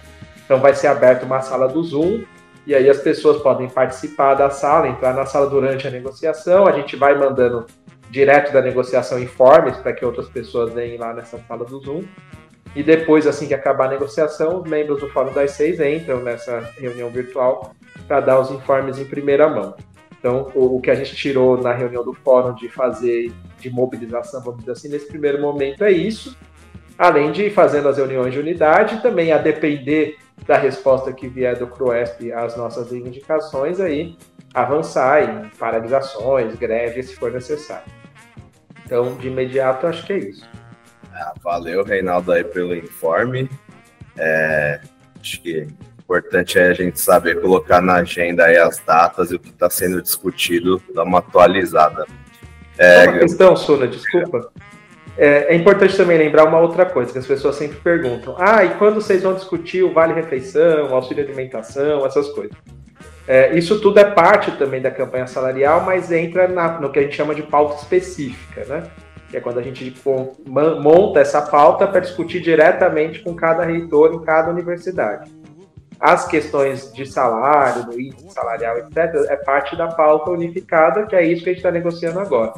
Então, 0.48 0.62
vai 0.62 0.74
ser 0.74 0.88
aberta 0.88 1.26
uma 1.26 1.42
sala 1.42 1.68
do 1.68 1.84
Zoom, 1.84 2.24
e 2.66 2.74
aí 2.74 2.90
as 2.90 3.00
pessoas 3.00 3.42
podem 3.42 3.68
participar 3.68 4.34
da 4.34 4.50
sala, 4.50 4.88
entrar 4.88 5.14
na 5.14 5.26
sala 5.26 5.50
durante 5.50 5.86
a 5.86 5.92
negociação. 5.92 6.66
A 6.66 6.72
gente 6.72 6.96
vai 6.96 7.18
mandando 7.18 7.66
direto 8.10 8.54
da 8.54 8.62
negociação 8.62 9.20
informes 9.20 9.76
para 9.76 9.92
que 9.92 10.06
outras 10.06 10.30
pessoas 10.30 10.74
venham 10.74 11.00
lá 11.00 11.14
nessa 11.14 11.38
sala 11.38 11.66
do 11.66 11.80
Zoom. 11.82 12.04
E 12.74 12.82
depois, 12.82 13.28
assim 13.28 13.48
que 13.48 13.54
acabar 13.54 13.86
a 13.86 13.90
negociação, 13.90 14.62
os 14.62 14.70
membros 14.70 15.02
do 15.02 15.10
Fórum 15.10 15.34
das 15.34 15.52
Seis 15.52 15.80
entram 15.82 16.22
nessa 16.22 16.72
reunião 16.78 17.10
virtual 17.10 17.74
para 18.08 18.22
dar 18.22 18.40
os 18.40 18.52
informes 18.52 18.98
em 19.00 19.06
primeira 19.06 19.50
mão. 19.50 19.76
Então, 20.20 20.52
o, 20.56 20.80
que 20.82 20.90
a 20.90 20.96
gente 20.96 21.16
tirou 21.16 21.62
na 21.62 21.74
reunião 21.74 22.04
do 22.04 22.14
fórum 22.14 22.54
de 22.56 22.68
fazer 22.70 23.32
de 23.60 23.70
mobilização, 23.70 24.42
vamos 24.42 24.60
dizer 24.60 24.72
assim, 24.72 24.90
nesse 24.90 25.08
primeiro 25.08 25.42
momento 25.42 25.84
é 25.84 25.92
isso. 25.92 26.36
Além 26.98 27.32
de 27.32 27.50
fazendo 27.50 27.88
as 27.88 27.98
reuniões 27.98 28.34
de 28.34 28.40
unidade, 28.40 29.02
também 29.02 29.32
a 29.32 29.38
depender 29.38 30.18
da 30.46 30.58
resposta 30.58 31.12
que 31.12 31.28
vier 31.28 31.58
do 31.58 31.68
CRUESP 31.68 32.32
às 32.32 32.56
nossas 32.56 32.92
reivindicações, 32.92 33.80
aí 33.80 34.18
avançar 34.54 35.24
em 35.24 35.50
paralisações, 35.58 36.56
greves, 36.56 37.10
se 37.10 37.16
for 37.16 37.32
necessário. 37.32 37.92
Então, 38.86 39.16
de 39.16 39.28
imediato, 39.28 39.88
acho 39.88 40.06
que 40.06 40.14
é 40.14 40.18
isso. 40.18 40.50
Ah, 41.14 41.34
valeu, 41.44 41.84
Reinaldo, 41.84 42.32
aí 42.32 42.44
pelo 42.44 42.76
informe. 42.76 43.50
É, 44.18 44.80
acho 45.20 45.42
que 45.42 45.68
importante 46.08 46.58
é 46.58 46.70
a 46.70 46.74
gente 46.74 47.02
saber 47.02 47.42
colocar 47.42 47.82
na 47.82 47.96
agenda 47.96 48.46
aí 48.46 48.58
as 48.58 48.80
datas 48.80 49.30
e 49.30 49.36
o 49.36 49.40
que 49.40 49.50
está 49.50 49.70
sendo 49.70 50.02
discutido, 50.02 50.82
dar 50.96 51.04
uma 51.04 51.20
atualizada. 51.20 52.06
É... 52.78 53.10
Uma 53.10 53.20
questão, 53.20 53.56
Suna, 53.58 53.88
desculpa. 53.88 54.50
É, 55.18 55.54
é, 55.54 55.56
importante 55.56 55.98
também 55.98 56.18
lembrar 56.18 56.46
uma 56.46 56.60
outra 56.60 56.86
coisa 56.86 57.12
que 57.12 57.18
as 57.18 57.26
pessoas 57.26 57.56
sempre 57.56 57.78
perguntam. 57.78 58.36
Ah, 58.38 58.64
e 58.64 58.70
quando 58.76 59.02
vocês 59.02 59.24
vão 59.24 59.34
discutir 59.34 59.84
o 59.84 59.92
vale-refeição, 59.92 60.94
auxílio 60.94 61.24
alimentação, 61.24 62.06
essas 62.06 62.30
coisas? 62.30 62.56
É, 63.28 63.58
isso 63.58 63.82
tudo 63.82 64.00
é 64.00 64.06
parte 64.06 64.52
também 64.52 64.82
da 64.82 64.92
campanha 64.92 65.28
salarial, 65.28 65.82
mas 65.82 66.12
entra 66.12 66.48
na, 66.48 66.80
no 66.80 66.92
que 66.92 67.00
a 67.00 67.02
gente 67.02 67.16
chama 67.16 67.34
de 67.34 67.42
pauta 67.44 67.76
específica, 67.76 68.64
né? 68.66 68.84
Que 69.30 69.38
é 69.38 69.42
quando 69.42 69.58
a 69.60 69.64
gente 69.64 69.94
monta 70.46 71.20
essa 71.20 71.42
pauta 71.42 71.88
para 71.88 72.00
discutir 72.00 72.40
diretamente 72.40 73.20
com 73.20 73.34
cada 73.34 73.66
reitor 73.66 74.14
em 74.14 74.20
cada 74.24 74.52
universidade 74.52 75.30
as 76.00 76.28
questões 76.28 76.94
de 76.94 77.06
salário, 77.06 77.86
do 77.86 78.00
índice 78.00 78.30
salarial, 78.30 78.78
etc., 78.78 78.98
é 79.30 79.36
parte 79.36 79.76
da 79.76 79.88
pauta 79.88 80.32
unificada, 80.32 81.06
que 81.06 81.16
é 81.16 81.26
isso 81.26 81.44
que 81.44 81.50
a 81.50 81.54
gente 81.54 81.60
está 81.60 81.72
negociando 81.72 82.20
agora. 82.20 82.54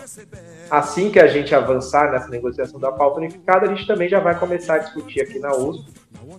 Assim 0.70 1.09
que 1.09 1.20
a 1.20 1.28
gente 1.28 1.53
avançar 1.55 2.11
nessa 2.11 2.28
negociação 2.30 2.80
da 2.80 2.91
pauta 2.91 3.20
unificada, 3.20 3.65
a 3.65 3.74
gente 3.74 3.88
também 3.88 4.07
já 4.07 4.20
vai 4.20 4.38
começar 4.38 4.76
a 4.76 4.78
discutir 4.80 5.22
aqui 5.22 5.39
na 5.39 5.55
USP, 5.55 5.91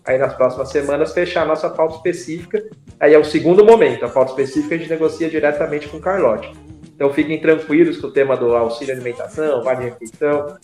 aí 0.05 0.19
nas 0.19 0.35
próximas 0.35 0.71
semanas, 0.71 1.13
fechar 1.13 1.43
a 1.43 1.47
nossa 1.47 1.69
pauta 1.69 1.97
específica. 1.97 2.63
Aí 2.99 3.13
é 3.13 3.19
o 3.19 3.25
segundo 3.25 3.65
momento, 3.65 4.05
a 4.05 4.09
pauta 4.09 4.31
específica 4.31 4.75
a 4.75 4.79
gente 4.79 4.91
negocia 4.91 5.29
diretamente 5.29 5.89
com 5.89 5.97
o 5.97 6.01
Carlote. 6.01 6.53
Então 6.95 7.13
fiquem 7.13 7.41
tranquilos 7.41 7.97
com 7.97 8.09
o 8.09 8.13
tema 8.13 8.37
do 8.37 8.55
auxílio 8.55 8.95
alimentação, 8.95 9.63
vale 9.65 9.85
refeição, 9.85 10.57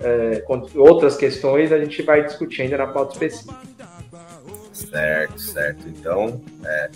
é, 0.00 0.44
outras 0.76 1.16
questões 1.16 1.72
a 1.72 1.78
gente 1.78 2.02
vai 2.02 2.24
discutir 2.24 2.62
ainda 2.62 2.76
na 2.76 2.86
pauta 2.88 3.14
específica. 3.14 3.56
Certo, 4.72 5.40
certo. 5.40 5.88
Então, 5.88 6.40
é, 6.64 6.90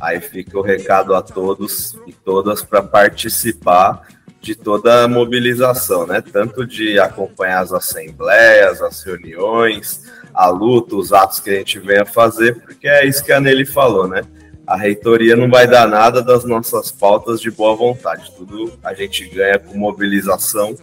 aí 0.00 0.20
fica 0.20 0.58
o 0.58 0.62
recado 0.62 1.14
a 1.14 1.22
todos 1.22 1.96
e 2.06 2.12
todas 2.12 2.62
para 2.62 2.82
participar 2.82 4.06
de 4.42 4.56
toda 4.56 5.04
a 5.04 5.08
mobilização, 5.08 6.04
né? 6.04 6.20
Tanto 6.20 6.66
de 6.66 6.98
acompanhar 6.98 7.62
as 7.62 7.72
assembleias, 7.72 8.82
as 8.82 9.00
reuniões, 9.04 10.10
a 10.34 10.48
luta, 10.48 10.96
os 10.96 11.12
atos 11.12 11.38
que 11.38 11.48
a 11.48 11.54
gente 11.54 11.78
venha 11.78 12.04
fazer, 12.04 12.60
porque 12.60 12.88
é 12.88 13.06
isso 13.06 13.24
que 13.24 13.30
a 13.30 13.40
Nelly 13.40 13.64
falou, 13.64 14.08
né? 14.08 14.22
A 14.66 14.76
reitoria 14.76 15.36
não 15.36 15.48
vai 15.48 15.68
dar 15.68 15.86
nada 15.86 16.20
das 16.20 16.44
nossas 16.44 16.90
pautas 16.90 17.40
de 17.40 17.50
boa 17.52 17.76
vontade, 17.76 18.32
tudo 18.36 18.72
a 18.82 18.92
gente 18.92 19.24
ganha 19.28 19.60
com 19.60 19.78
mobilização 19.78 20.76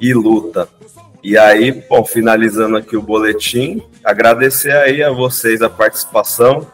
e 0.00 0.12
luta. 0.12 0.68
E 1.22 1.38
aí, 1.38 1.72
bom, 1.88 2.04
finalizando 2.04 2.76
aqui 2.76 2.96
o 2.96 3.02
boletim, 3.02 3.82
agradecer 4.04 4.72
aí 4.72 5.02
a 5.02 5.10
vocês 5.10 5.62
a 5.62 5.70
participação. 5.70 6.66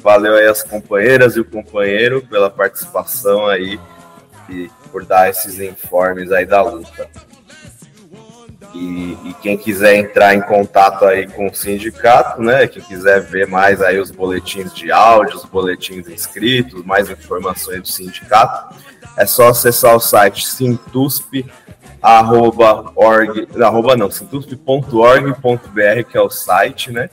Valeu 0.00 0.34
aí 0.34 0.46
as 0.46 0.62
companheiras 0.62 1.36
e 1.36 1.40
o 1.40 1.44
companheiro 1.44 2.22
pela 2.22 2.48
participação 2.48 3.46
aí 3.46 3.78
e 4.48 4.70
por 4.90 5.04
dar 5.04 5.30
esses 5.30 5.58
informes 5.60 6.32
aí 6.32 6.44
da 6.44 6.62
luta. 6.62 7.08
E, 8.74 9.16
e, 9.24 9.34
quem 9.40 9.56
quiser 9.56 9.96
entrar 9.96 10.34
em 10.34 10.42
contato 10.42 11.04
aí 11.04 11.26
com 11.26 11.48
o 11.48 11.54
sindicato, 11.54 12.42
né? 12.42 12.66
Quem 12.66 12.82
quiser 12.82 13.22
ver 13.22 13.46
mais 13.46 13.80
aí 13.80 13.98
os 13.98 14.10
boletins 14.10 14.74
de 14.74 14.92
áudio, 14.92 15.36
os 15.36 15.44
boletins 15.44 16.06
inscritos, 16.08 16.84
mais 16.84 17.08
informações 17.08 17.80
do 17.80 17.88
sindicato, 17.88 18.76
é 19.16 19.24
só 19.24 19.48
acessar 19.48 19.96
o 19.96 20.00
site 20.00 20.46
sintusp 20.46 21.44
arroba 22.00 22.92
org, 22.94 23.48
arroba 23.60 23.96
não, 23.96 24.10
sintusp.org.br, 24.10 26.04
que 26.08 26.16
é 26.16 26.20
o 26.20 26.30
site, 26.30 26.92
né? 26.92 27.10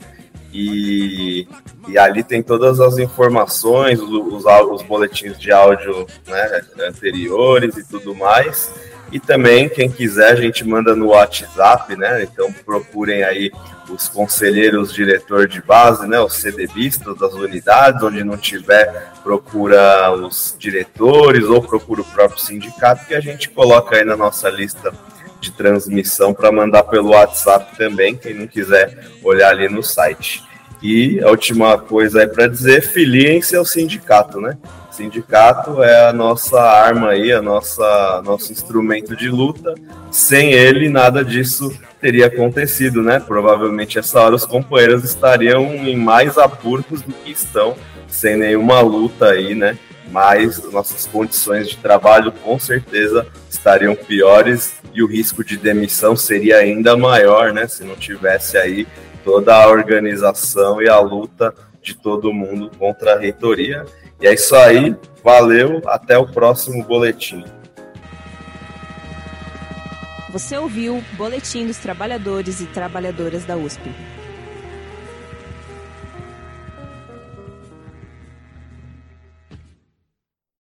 E, 0.58 1.46
e 1.86 1.98
ali 1.98 2.24
tem 2.24 2.42
todas 2.42 2.80
as 2.80 2.96
informações, 2.96 4.00
os, 4.00 4.42
os, 4.42 4.82
boletins 4.82 5.38
de 5.38 5.52
áudio 5.52 6.06
né, 6.26 6.62
anteriores 6.88 7.76
e 7.76 7.84
tudo 7.86 8.14
mais. 8.14 8.72
E 9.12 9.20
também, 9.20 9.68
quem 9.68 9.90
quiser, 9.90 10.32
a 10.32 10.34
gente 10.34 10.66
manda 10.66 10.96
no 10.96 11.08
WhatsApp, 11.08 11.94
né? 11.94 12.24
Então 12.24 12.52
procurem 12.64 13.22
aí 13.22 13.52
os 13.88 14.08
conselheiros 14.08 14.92
diretor 14.92 15.46
de 15.46 15.62
base, 15.62 16.08
né? 16.08 16.18
Os 16.18 16.34
CDBistas 16.34 17.16
das 17.16 17.34
unidades, 17.34 18.02
onde 18.02 18.24
não 18.24 18.36
tiver, 18.36 19.12
procura 19.22 20.10
os 20.10 20.56
diretores 20.58 21.44
ou 21.44 21.62
procura 21.62 22.00
o 22.00 22.04
próprio 22.04 22.40
sindicato, 22.40 23.06
que 23.06 23.14
a 23.14 23.20
gente 23.20 23.50
coloca 23.50 23.96
aí 23.96 24.04
na 24.04 24.16
nossa 24.16 24.48
lista 24.48 24.92
de 25.40 25.50
transmissão 25.52 26.32
para 26.34 26.50
mandar 26.50 26.84
pelo 26.84 27.10
WhatsApp 27.10 27.76
também, 27.76 28.16
quem 28.16 28.34
não 28.34 28.46
quiser 28.46 29.06
olhar 29.22 29.50
ali 29.50 29.68
no 29.68 29.82
site. 29.82 30.42
E 30.82 31.20
a 31.22 31.30
última 31.30 31.78
coisa 31.78 32.20
aí 32.20 32.28
para 32.28 32.46
dizer, 32.46 32.82
filiem-se 32.82 33.56
ao 33.56 33.64
sindicato, 33.64 34.40
né? 34.40 34.56
sindicato 34.96 35.82
é 35.82 36.08
a 36.08 36.12
nossa 36.12 36.58
arma 36.58 37.10
aí, 37.10 37.30
a 37.30 37.42
nossa 37.42 38.22
nosso 38.24 38.50
instrumento 38.50 39.14
de 39.14 39.28
luta. 39.28 39.74
Sem 40.10 40.52
ele, 40.52 40.88
nada 40.88 41.22
disso 41.22 41.70
teria 42.00 42.26
acontecido, 42.26 43.02
né? 43.02 43.20
Provavelmente 43.20 43.98
essa 43.98 44.20
hora 44.20 44.34
os 44.34 44.46
companheiros 44.46 45.04
estariam 45.04 45.64
em 45.64 45.96
mais 45.96 46.38
apuros 46.38 47.02
do 47.02 47.12
que 47.12 47.30
estão, 47.30 47.76
sem 48.08 48.36
nenhuma 48.36 48.80
luta 48.80 49.26
aí, 49.26 49.54
né? 49.54 49.78
Mas 50.10 50.62
nossas 50.72 51.06
condições 51.06 51.68
de 51.68 51.76
trabalho 51.76 52.32
com 52.32 52.58
certeza 52.58 53.26
estariam 53.50 53.94
piores 53.94 54.74
e 54.94 55.02
o 55.02 55.06
risco 55.06 55.44
de 55.44 55.56
demissão 55.56 56.16
seria 56.16 56.58
ainda 56.58 56.96
maior, 56.96 57.52
né? 57.52 57.66
Se 57.66 57.84
não 57.84 57.96
tivesse 57.96 58.56
aí 58.56 58.86
toda 59.24 59.54
a 59.54 59.68
organização 59.68 60.80
e 60.80 60.88
a 60.88 60.98
luta 61.00 61.54
de 61.82 61.94
todo 61.94 62.32
mundo 62.32 62.70
contra 62.78 63.14
a 63.14 63.18
reitoria 63.18 63.84
e 64.18 64.26
é 64.26 64.32
isso 64.32 64.56
aí, 64.56 64.96
valeu, 65.22 65.82
até 65.86 66.16
o 66.16 66.26
próximo 66.26 66.82
boletim. 66.84 67.44
Você 70.30 70.56
ouviu 70.56 71.02
Boletim 71.12 71.66
dos 71.66 71.76
Trabalhadores 71.78 72.60
e 72.60 72.66
Trabalhadoras 72.66 73.44
da 73.44 73.56
USP. 73.56 73.82